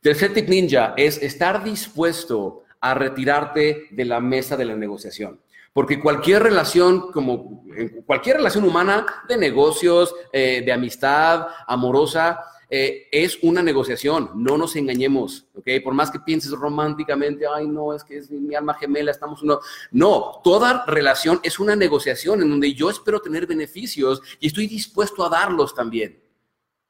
Tercer 0.00 0.32
tip 0.32 0.48
ninja 0.48 0.94
es 0.96 1.22
estar 1.22 1.62
dispuesto 1.62 2.64
a 2.80 2.94
retirarte 2.94 3.88
de 3.90 4.04
la 4.04 4.20
mesa 4.20 4.56
de 4.56 4.64
la 4.64 4.74
negociación. 4.74 5.40
Porque 5.72 6.00
cualquier 6.00 6.42
relación, 6.42 7.12
como 7.12 7.64
cualquier 8.04 8.38
relación 8.38 8.64
humana 8.64 9.06
de 9.28 9.36
negocios, 9.36 10.12
eh, 10.32 10.62
de 10.64 10.72
amistad, 10.72 11.46
amorosa, 11.66 12.40
eh, 12.72 13.08
es 13.10 13.36
una 13.42 13.64
negociación, 13.64 14.30
no 14.36 14.56
nos 14.56 14.76
engañemos, 14.76 15.44
¿ok? 15.54 15.68
Por 15.82 15.92
más 15.92 16.08
que 16.08 16.20
pienses 16.20 16.52
románticamente, 16.52 17.44
ay, 17.52 17.66
no, 17.66 17.92
es 17.92 18.04
que 18.04 18.18
es 18.18 18.30
mi, 18.30 18.54
alma 18.54 18.74
gemela, 18.74 19.10
estamos 19.10 19.42
uno. 19.42 19.58
No, 19.90 20.40
toda 20.44 20.84
relación 20.86 21.40
es 21.42 21.58
una 21.58 21.74
negociación 21.74 22.42
en 22.42 22.48
donde 22.48 22.72
yo 22.72 22.88
espero 22.88 23.20
tener 23.20 23.48
beneficios 23.48 24.22
y 24.38 24.46
estoy 24.46 24.68
dispuesto 24.68 25.24
a 25.24 25.28
darlos 25.28 25.74
también. 25.74 26.22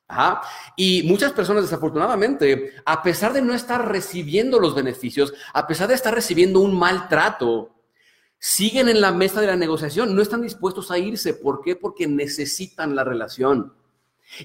Ajá. 0.06 0.42
Y 0.76 1.04
muchas 1.04 1.32
personas, 1.32 1.62
desafortunadamente, 1.62 2.74
a 2.84 3.02
pesar 3.02 3.32
de 3.32 3.40
no 3.40 3.54
estar 3.54 3.88
recibiendo 3.88 4.60
los 4.60 4.74
beneficios, 4.74 5.32
a 5.54 5.66
pesar 5.66 5.88
de 5.88 5.94
estar 5.94 6.14
recibiendo 6.14 6.60
un 6.60 6.78
maltrato, 6.78 7.70
siguen 8.38 8.90
en 8.90 9.00
la 9.00 9.12
mesa 9.12 9.40
de 9.40 9.46
la 9.46 9.56
negociación, 9.56 10.14
no 10.14 10.20
están 10.20 10.42
dispuestos 10.42 10.90
a 10.90 10.98
irse. 10.98 11.32
¿Por 11.32 11.62
qué? 11.62 11.74
Porque 11.74 12.06
necesitan 12.06 12.94
la 12.94 13.04
relación. 13.04 13.79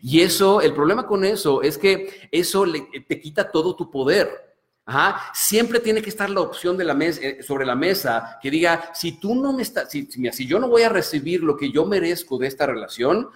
Y 0.01 0.21
eso, 0.21 0.61
el 0.61 0.73
problema 0.73 1.05
con 1.05 1.23
eso 1.23 1.61
es 1.61 1.77
que 1.77 2.29
eso 2.31 2.65
te 3.07 3.19
quita 3.19 3.51
todo 3.51 3.75
tu 3.75 3.89
poder. 3.89 4.45
Ajá. 4.85 5.31
Siempre 5.33 5.79
tiene 5.79 6.01
que 6.01 6.09
estar 6.09 6.29
la 6.29 6.41
opción 6.41 6.77
de 6.77 6.83
la 6.83 6.93
mesa, 6.93 7.21
eh, 7.21 7.41
sobre 7.41 7.65
la 7.65 7.75
mesa 7.75 8.37
que 8.41 8.51
diga, 8.51 8.91
si 8.93 9.19
tú 9.19 9.33
no 9.35 9.51
me 9.51 9.63
estás, 9.63 9.89
si, 9.89 10.05
si 10.05 10.47
yo 10.47 10.59
no 10.59 10.67
voy 10.69 10.83
a 10.83 10.89
recibir 10.89 11.41
lo 11.41 11.57
que 11.57 11.71
yo 11.71 11.85
merezco 11.85 12.37
de 12.37 12.47
esta 12.47 12.67
relación, 12.67 13.29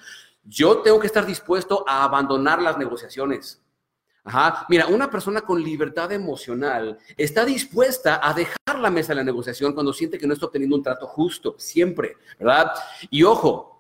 yo 0.44 0.79
tengo 0.79 1.00
que 1.00 1.08
estar 1.08 1.25
dispuesto 1.25 1.84
a 1.88 2.03
abandonar 2.03 2.62
las 2.62 2.77
negociaciones. 2.77 3.62
Ajá. 4.24 4.65
Mira, 4.70 4.88
una 4.88 5.10
persona 5.10 5.41
con 5.41 5.63
libertad 5.63 6.12
emocional 6.12 7.00
está 7.18 7.46
dispuesta 7.46 8.20
a 8.22 8.34
dejar 8.34 8.79
la 8.79 8.91
mesa 8.91 9.10
de 9.10 9.15
la 9.15 9.24
negociación 9.24 9.74
cuando 9.74 9.91
siente 9.91 10.20
que 10.20 10.27
no 10.27 10.34
está 10.34 10.46
obteniendo 10.46 10.75
un 10.75 10.84
trato 10.84 11.08
justo, 11.08 11.56
siempre, 11.58 12.15
¿verdad? 12.38 12.74
Y 13.10 13.24
ojo, 13.24 13.78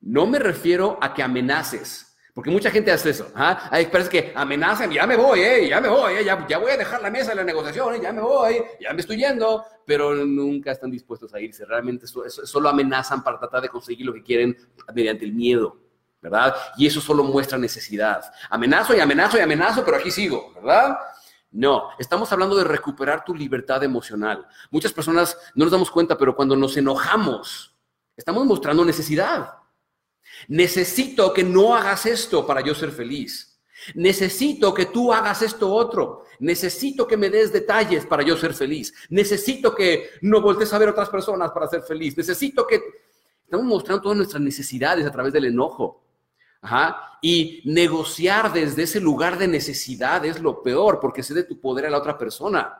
no 0.00 0.26
me 0.26 0.38
refiero 0.38 0.98
a 1.00 1.12
que 1.14 1.22
amenaces. 1.22 2.06
Porque 2.32 2.50
mucha 2.50 2.70
gente 2.70 2.92
hace 2.92 3.10
eso. 3.10 3.30
¿ah? 3.34 3.68
Hay 3.70 3.86
que 3.86 4.32
amenazan, 4.34 4.90
ya 4.90 5.06
me 5.06 5.16
voy, 5.16 5.40
eh, 5.40 5.68
ya 5.68 5.80
me 5.80 5.88
voy, 5.88 6.14
eh, 6.14 6.24
ya, 6.24 6.46
ya, 6.48 6.58
voy 6.58 6.70
a 6.70 6.76
dejar 6.76 7.02
la 7.02 7.10
mesa 7.10 7.30
de 7.30 7.36
la 7.36 7.44
negociación, 7.44 7.94
eh, 7.96 8.00
ya 8.00 8.12
me 8.12 8.22
voy, 8.22 8.62
ya 8.80 8.92
me 8.92 9.00
estoy 9.00 9.16
yendo, 9.16 9.64
pero 9.84 10.14
nunca 10.14 10.70
están 10.72 10.90
dispuestos 10.90 11.34
a 11.34 11.40
irse. 11.40 11.64
Realmente 11.64 12.06
solo 12.06 12.68
amenazan 12.68 13.22
para 13.22 13.38
tratar 13.38 13.62
de 13.62 13.68
conseguir 13.68 14.06
lo 14.06 14.14
que 14.14 14.22
quieren 14.22 14.56
mediante 14.94 15.24
el 15.24 15.32
miedo. 15.32 15.76
¿verdad? 16.22 16.54
Y 16.76 16.86
eso 16.86 17.00
solo 17.00 17.24
muestra 17.24 17.56
necesidad. 17.56 18.22
Amenazo 18.50 18.94
y 18.94 19.00
amenazo 19.00 19.38
y 19.38 19.40
amenazo, 19.40 19.82
pero 19.84 19.96
aquí 19.96 20.10
sigo, 20.10 20.52
¿verdad? 20.54 20.98
No, 21.50 21.88
estamos 21.98 22.30
hablando 22.30 22.56
de 22.56 22.64
recuperar 22.64 23.24
tu 23.24 23.34
libertad 23.34 23.82
emocional. 23.82 24.46
Muchas 24.70 24.92
personas 24.92 25.36
no 25.54 25.64
nos 25.64 25.72
damos 25.72 25.90
cuenta, 25.90 26.16
pero 26.16 26.36
cuando 26.36 26.56
nos 26.56 26.76
enojamos, 26.76 27.74
estamos 28.16 28.44
mostrando 28.44 28.84
necesidad. 28.84 29.59
Necesito 30.48 31.32
que 31.32 31.44
no 31.44 31.74
hagas 31.74 32.06
esto 32.06 32.46
para 32.46 32.60
yo 32.60 32.74
ser 32.74 32.90
feliz. 32.92 33.60
Necesito 33.94 34.74
que 34.74 34.86
tú 34.86 35.12
hagas 35.12 35.42
esto 35.42 35.72
otro. 35.72 36.24
Necesito 36.38 37.06
que 37.06 37.16
me 37.16 37.30
des 37.30 37.52
detalles 37.52 38.06
para 38.06 38.22
yo 38.22 38.36
ser 38.36 38.54
feliz. 38.54 38.92
Necesito 39.08 39.74
que 39.74 40.10
no 40.22 40.40
voltees 40.40 40.72
a 40.72 40.78
ver 40.78 40.88
otras 40.88 41.08
personas 41.08 41.50
para 41.50 41.68
ser 41.68 41.82
feliz. 41.82 42.16
Necesito 42.16 42.66
que... 42.66 42.80
Estamos 43.44 43.66
mostrando 43.66 44.02
todas 44.02 44.16
nuestras 44.16 44.40
necesidades 44.40 45.04
a 45.04 45.10
través 45.10 45.32
del 45.32 45.46
enojo. 45.46 46.04
Ajá. 46.62 47.18
Y 47.20 47.62
negociar 47.64 48.52
desde 48.52 48.84
ese 48.84 49.00
lugar 49.00 49.38
de 49.38 49.48
necesidad 49.48 50.24
es 50.24 50.40
lo 50.40 50.62
peor, 50.62 51.00
porque 51.00 51.22
cede 51.22 51.42
tu 51.42 51.60
poder 51.60 51.86
a 51.86 51.90
la 51.90 51.98
otra 51.98 52.16
persona. 52.16 52.72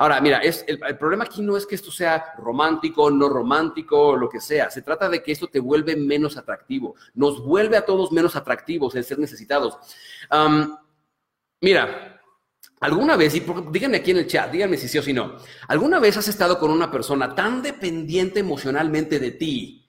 Ahora, 0.00 0.20
mira, 0.20 0.38
el, 0.38 0.96
problema 0.96 1.24
aquí 1.24 1.42
no 1.42 1.56
es 1.56 1.66
que 1.66 1.74
esto 1.74 1.90
sea 1.90 2.34
romántico, 2.38 3.10
no 3.10 3.28
romántico, 3.28 4.14
lo 4.14 4.28
que 4.28 4.40
sea. 4.40 4.70
Se 4.70 4.82
trata 4.82 5.08
de 5.08 5.20
que 5.20 5.32
esto 5.32 5.48
te 5.48 5.58
vuelve 5.58 5.96
menos 5.96 6.36
atractivo. 6.36 6.94
Nos 7.14 7.44
vuelve 7.44 7.76
a 7.76 7.84
todos 7.84 8.12
menos 8.12 8.36
atractivos 8.36 8.94
el 8.94 9.02
ser 9.02 9.18
necesitados. 9.18 9.76
mira, 11.60 12.22
alguna 12.78 13.16
vez, 13.16 13.34
y 13.34 13.44
díganme 13.72 13.96
aquí 13.96 14.12
en 14.12 14.18
el 14.18 14.28
chat, 14.28 14.52
díganme 14.52 14.76
si 14.76 14.86
sí 14.86 14.98
o 14.98 15.02
si 15.02 15.12
no, 15.12 15.36
¿alguna 15.66 15.98
vez 15.98 16.16
has 16.16 16.28
estado 16.28 16.60
con 16.60 16.70
una 16.70 16.92
persona 16.92 17.34
tan 17.34 17.60
dependiente 17.60 18.38
emocionalmente 18.38 19.18
de 19.18 19.32
ti 19.32 19.84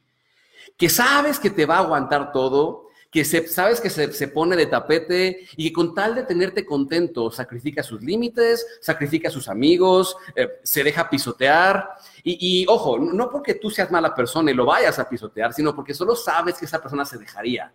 que 0.75 0.89
sabes 0.89 1.39
que 1.39 1.51
te 1.51 1.67
va 1.67 1.75
a 1.75 1.79
aguantar 1.81 2.31
todo, 2.31 2.88
que 3.11 3.25
sabes 3.25 3.81
que 3.81 3.89
se, 3.89 4.27
pone 4.27 4.55
de 4.55 4.67
tapete 4.67 5.47
y 5.57 5.69
que 5.69 5.73
con 5.73 5.95
tal 5.95 6.13
de 6.13 6.23
tenerte 6.23 6.63
contento 6.65 7.31
sacrifica 7.31 7.81
sus 7.81 8.01
límites, 8.03 8.65
sacrifica 8.81 9.29
a 9.29 9.31
sus 9.31 9.47
amigos, 9.47 10.15
eh, 10.35 10.59
se 10.63 10.83
deja 10.83 11.09
pisotear. 11.09 11.89
Y, 12.23 12.65
ojo, 12.67 12.99
no 12.99 13.29
porque 13.29 13.55
tú 13.55 13.71
seas 13.71 13.89
mala 13.89 14.13
persona 14.13 14.51
y 14.51 14.53
lo 14.53 14.65
vayas 14.65 14.99
a 14.99 15.09
pisotear, 15.09 15.53
sino 15.53 15.75
porque 15.75 15.95
solo 15.95 16.15
sabes 16.15 16.59
que 16.59 16.65
esa 16.65 16.81
persona 16.81 17.03
se 17.03 17.17
dejaría. 17.17 17.73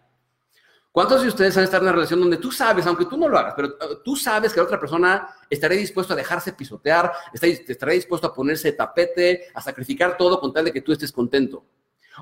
¿Cuántos 0.93 1.23
de 1.23 1.29
ustedes 1.29 1.57
han 1.57 1.65
estado 1.65 1.83
en 1.83 1.89
una 1.89 1.97
relación 1.97 2.21
donde 2.21 2.37
tú 2.37 2.53
sabes, 2.53 2.87
aunque 2.87 3.07
tú 3.07 3.17
no 3.17 3.29
lo 3.29 3.37
hagas, 3.37 3.55
pero 3.57 3.69
eh, 3.71 3.99
tú 4.05 4.15
sabes 4.15 4.53
que 4.53 4.61
la 4.61 4.67
otra 4.67 4.79
persona 4.79 5.29
estaría 5.51 5.79
dispuesto 5.79 6.13
a 6.13 6.17
dejarse 6.17 6.53
pisotear, 6.53 7.13
estaría 7.33 7.95
dispuesto 7.97 8.29
a 8.29 8.35
ponerse 8.35 8.71
de 8.71 8.77
tapete, 8.77 9.49
a 9.53 9.61
sacrificar 9.61 10.17
todo 10.17 10.39
con 10.39 10.53
tal 10.53 10.67
de 10.67 10.73
que 10.73 10.83
tú 10.83 10.93
estés 10.93 11.11
contento? 11.11 11.65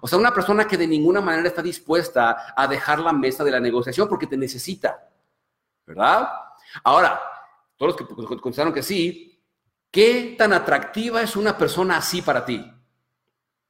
O 0.00 0.08
sea, 0.08 0.18
una 0.18 0.32
persona 0.32 0.66
que 0.66 0.78
de 0.78 0.86
ninguna 0.86 1.20
manera 1.20 1.48
está 1.48 1.62
dispuesta 1.62 2.54
a 2.56 2.66
dejar 2.66 3.00
la 3.00 3.12
mesa 3.12 3.44
de 3.44 3.50
la 3.50 3.60
negociación 3.60 4.08
porque 4.08 4.26
te 4.26 4.36
necesita. 4.36 5.08
¿Verdad? 5.86 6.28
Ahora, 6.84 7.20
todos 7.76 8.00
los 8.00 8.28
que 8.28 8.36
contestaron 8.40 8.72
que 8.72 8.82
sí, 8.82 9.40
¿qué 9.90 10.34
tan 10.38 10.52
atractiva 10.52 11.20
es 11.20 11.36
una 11.36 11.58
persona 11.58 11.98
así 11.98 12.22
para 12.22 12.44
ti? 12.44 12.72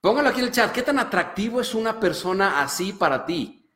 Póngalo 0.00 0.28
aquí 0.28 0.40
en 0.40 0.46
el 0.46 0.52
chat. 0.52 0.72
¿Qué 0.72 0.82
tan 0.82 0.98
atractivo 0.98 1.60
es 1.60 1.74
una 1.74 1.98
persona 1.98 2.60
así 2.60 2.92
para 2.92 3.24
ti? 3.24 3.70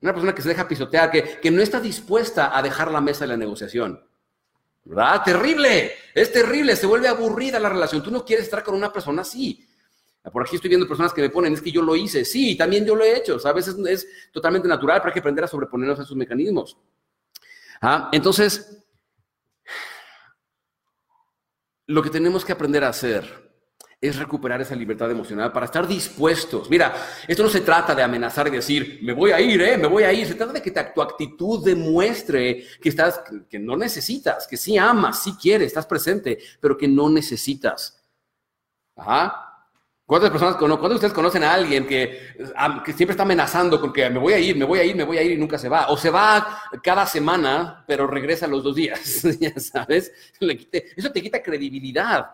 Una 0.00 0.12
persona 0.12 0.34
que 0.34 0.42
se 0.42 0.48
deja 0.48 0.68
pisotear, 0.68 1.10
que, 1.10 1.40
que 1.40 1.50
no 1.50 1.60
está 1.60 1.80
dispuesta 1.80 2.56
a 2.56 2.62
dejar 2.62 2.90
la 2.90 3.00
mesa 3.00 3.20
de 3.20 3.28
la 3.28 3.36
negociación. 3.36 4.02
¿Verdad? 4.84 5.22
Terrible. 5.22 5.92
Es 6.14 6.32
terrible. 6.32 6.76
Se 6.76 6.86
vuelve 6.86 7.08
aburrida 7.08 7.58
la 7.58 7.68
relación. 7.68 8.02
Tú 8.02 8.10
no 8.10 8.24
quieres 8.24 8.46
estar 8.46 8.62
con 8.62 8.74
una 8.74 8.92
persona 8.92 9.22
así. 9.22 9.66
Por 10.22 10.42
aquí 10.42 10.56
estoy 10.56 10.68
viendo 10.68 10.86
personas 10.86 11.14
que 11.14 11.22
me 11.22 11.30
ponen, 11.30 11.54
es 11.54 11.62
que 11.62 11.72
yo 11.72 11.80
lo 11.80 11.96
hice. 11.96 12.24
Sí, 12.24 12.56
también 12.56 12.84
yo 12.84 12.94
lo 12.94 13.04
he 13.04 13.16
hecho. 13.16 13.38
A 13.42 13.52
veces 13.52 13.76
es 13.88 14.06
totalmente 14.32 14.68
natural, 14.68 14.98
pero 15.00 15.08
hay 15.08 15.14
que 15.14 15.20
aprender 15.20 15.44
a 15.44 15.48
sobreponernos 15.48 15.98
a 15.98 16.02
esos 16.02 16.16
mecanismos. 16.16 16.76
¿Ah? 17.80 18.10
Entonces, 18.12 18.84
lo 21.86 22.02
que 22.02 22.10
tenemos 22.10 22.44
que 22.44 22.52
aprender 22.52 22.84
a 22.84 22.88
hacer 22.88 23.50
es 24.00 24.16
recuperar 24.16 24.60
esa 24.60 24.74
libertad 24.74 25.10
emocional 25.10 25.52
para 25.52 25.66
estar 25.66 25.86
dispuestos. 25.86 26.70
Mira, 26.70 26.94
esto 27.26 27.42
no 27.42 27.48
se 27.48 27.60
trata 27.60 27.94
de 27.94 28.02
amenazar 28.02 28.48
y 28.48 28.52
decir, 28.52 29.00
me 29.02 29.12
voy 29.12 29.30
a 29.30 29.40
ir, 29.40 29.60
¿eh? 29.60 29.76
Me 29.76 29.88
voy 29.88 30.04
a 30.04 30.12
ir. 30.12 30.26
Se 30.26 30.34
trata 30.34 30.52
de 30.52 30.62
que 30.62 30.70
tu 30.70 31.02
actitud 31.02 31.64
demuestre 31.64 32.64
que 32.80 32.88
estás, 32.90 33.22
que 33.48 33.58
no 33.58 33.76
necesitas, 33.76 34.46
que 34.46 34.56
sí 34.56 34.78
amas, 34.78 35.22
sí 35.22 35.34
quieres, 35.40 35.68
estás 35.68 35.86
presente, 35.86 36.38
pero 36.60 36.78
que 36.78 36.88
no 36.88 37.10
necesitas. 37.10 38.02
Ajá. 38.96 39.49
¿Cuántas 40.10 40.30
personas 40.30 40.56
conocen? 40.56 40.80
¿Cuántos 40.80 41.00
de 41.00 41.06
ustedes 41.06 41.12
conocen 41.12 41.44
a 41.44 41.54
alguien 41.54 41.86
que, 41.86 42.34
que, 42.84 42.92
siempre 42.94 43.12
está 43.12 43.22
amenazando 43.22 43.80
con 43.80 43.92
que 43.92 44.10
me 44.10 44.18
voy 44.18 44.32
a 44.32 44.40
ir, 44.40 44.56
me 44.56 44.64
voy 44.64 44.80
a 44.80 44.84
ir, 44.84 44.96
me 44.96 45.04
voy 45.04 45.18
a 45.18 45.22
ir 45.22 45.30
y 45.30 45.36
nunca 45.36 45.56
se 45.56 45.68
va? 45.68 45.86
O 45.86 45.96
se 45.96 46.10
va 46.10 46.64
cada 46.82 47.06
semana, 47.06 47.84
pero 47.86 48.08
regresa 48.08 48.48
los 48.48 48.64
dos 48.64 48.74
días, 48.74 49.22
ya 49.40 49.56
sabes. 49.60 50.12
eso 50.96 51.12
te 51.12 51.22
quita 51.22 51.40
credibilidad. 51.40 52.26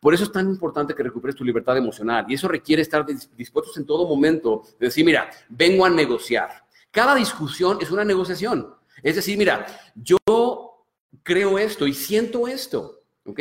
Por 0.00 0.14
eso 0.14 0.24
es 0.24 0.32
tan 0.32 0.48
importante 0.48 0.96
que 0.96 1.02
recuperes 1.04 1.36
tu 1.36 1.44
libertad 1.44 1.76
emocional 1.76 2.24
y 2.28 2.34
eso 2.34 2.48
requiere 2.48 2.82
estar 2.82 3.06
dispuestos 3.06 3.76
en 3.76 3.86
todo 3.86 4.04
momento 4.08 4.64
de 4.80 4.86
decir, 4.86 5.04
mira, 5.04 5.30
vengo 5.48 5.84
a 5.86 5.90
negociar. 5.90 6.64
Cada 6.90 7.14
discusión 7.14 7.78
es 7.80 7.92
una 7.92 8.04
negociación. 8.04 8.74
Es 9.00 9.14
decir, 9.14 9.38
mira, 9.38 9.64
yo 9.94 10.18
creo 11.22 11.56
esto 11.56 11.86
y 11.86 11.94
siento 11.94 12.48
esto. 12.48 13.01
¿Ok? 13.24 13.40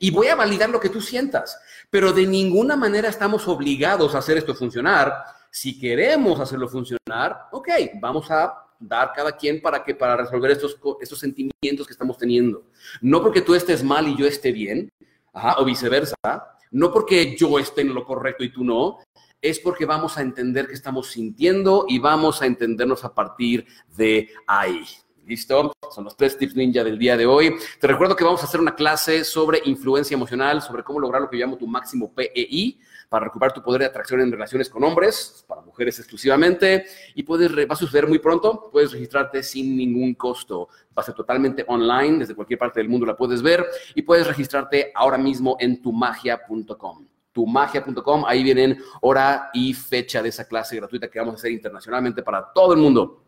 Y 0.00 0.10
voy 0.10 0.28
a 0.28 0.34
validar 0.34 0.68
lo 0.68 0.80
que 0.80 0.90
tú 0.90 1.00
sientas, 1.00 1.58
pero 1.88 2.12
de 2.12 2.26
ninguna 2.26 2.76
manera 2.76 3.08
estamos 3.08 3.48
obligados 3.48 4.14
a 4.14 4.18
hacer 4.18 4.36
esto 4.36 4.54
funcionar. 4.54 5.24
Si 5.50 5.78
queremos 5.78 6.38
hacerlo 6.38 6.68
funcionar, 6.68 7.48
ok, 7.50 7.68
vamos 8.00 8.30
a 8.30 8.54
dar 8.78 9.12
cada 9.14 9.32
quien 9.36 9.62
para 9.62 9.82
que 9.82 9.94
para 9.94 10.16
resolver 10.16 10.50
estos, 10.50 10.78
estos 11.00 11.18
sentimientos 11.18 11.86
que 11.86 11.92
estamos 11.92 12.18
teniendo. 12.18 12.66
No 13.00 13.22
porque 13.22 13.40
tú 13.40 13.54
estés 13.54 13.82
mal 13.82 14.08
y 14.08 14.16
yo 14.16 14.26
esté 14.26 14.52
bien, 14.52 14.90
o 15.32 15.64
viceversa, 15.64 16.14
no 16.70 16.92
porque 16.92 17.36
yo 17.36 17.58
esté 17.58 17.82
en 17.82 17.94
lo 17.94 18.04
correcto 18.04 18.44
y 18.44 18.52
tú 18.52 18.64
no, 18.64 18.98
es 19.40 19.58
porque 19.58 19.86
vamos 19.86 20.18
a 20.18 20.22
entender 20.22 20.66
que 20.68 20.74
estamos 20.74 21.10
sintiendo 21.10 21.86
y 21.88 21.98
vamos 21.98 22.42
a 22.42 22.46
entendernos 22.46 23.04
a 23.04 23.14
partir 23.14 23.66
de 23.96 24.30
ahí. 24.46 24.84
¿Listo? 25.26 25.72
Son 25.90 26.04
los 26.04 26.16
tres 26.16 26.36
tips 26.36 26.56
ninja 26.56 26.82
del 26.82 26.98
día 26.98 27.16
de 27.16 27.26
hoy. 27.26 27.54
Te 27.80 27.86
recuerdo 27.86 28.16
que 28.16 28.24
vamos 28.24 28.42
a 28.42 28.46
hacer 28.46 28.60
una 28.60 28.74
clase 28.74 29.24
sobre 29.24 29.60
influencia 29.66 30.14
emocional, 30.14 30.60
sobre 30.60 30.82
cómo 30.82 30.98
lograr 30.98 31.22
lo 31.22 31.30
que 31.30 31.38
yo 31.38 31.44
llamo 31.44 31.56
tu 31.56 31.66
máximo 31.66 32.12
PEI 32.12 32.80
para 33.08 33.26
recuperar 33.26 33.52
tu 33.52 33.62
poder 33.62 33.82
de 33.82 33.86
atracción 33.86 34.20
en 34.20 34.32
relaciones 34.32 34.68
con 34.68 34.82
hombres, 34.82 35.44
para 35.46 35.60
mujeres 35.60 35.98
exclusivamente, 35.98 36.86
y 37.14 37.22
puedes, 37.22 37.54
va 37.54 37.74
a 37.74 37.76
suceder 37.76 38.08
muy 38.08 38.18
pronto, 38.18 38.70
puedes 38.72 38.90
registrarte 38.90 39.42
sin 39.42 39.76
ningún 39.76 40.14
costo. 40.14 40.68
Va 40.96 41.02
a 41.02 41.04
ser 41.04 41.14
totalmente 41.14 41.64
online, 41.68 42.20
desde 42.20 42.34
cualquier 42.34 42.58
parte 42.58 42.80
del 42.80 42.88
mundo 42.88 43.06
la 43.06 43.16
puedes 43.16 43.42
ver, 43.42 43.66
y 43.94 44.02
puedes 44.02 44.26
registrarte 44.26 44.90
ahora 44.94 45.18
mismo 45.18 45.56
en 45.60 45.80
tumagia.com 45.82 47.06
tumagia.com. 47.32 48.24
Ahí 48.26 48.42
vienen 48.42 48.78
hora 49.00 49.50
y 49.52 49.72
fecha 49.74 50.22
de 50.22 50.28
esa 50.28 50.46
clase 50.46 50.76
gratuita 50.76 51.08
que 51.08 51.18
vamos 51.18 51.34
a 51.34 51.36
hacer 51.36 51.50
internacionalmente 51.50 52.22
para 52.22 52.52
todo 52.52 52.74
el 52.74 52.80
mundo. 52.80 53.18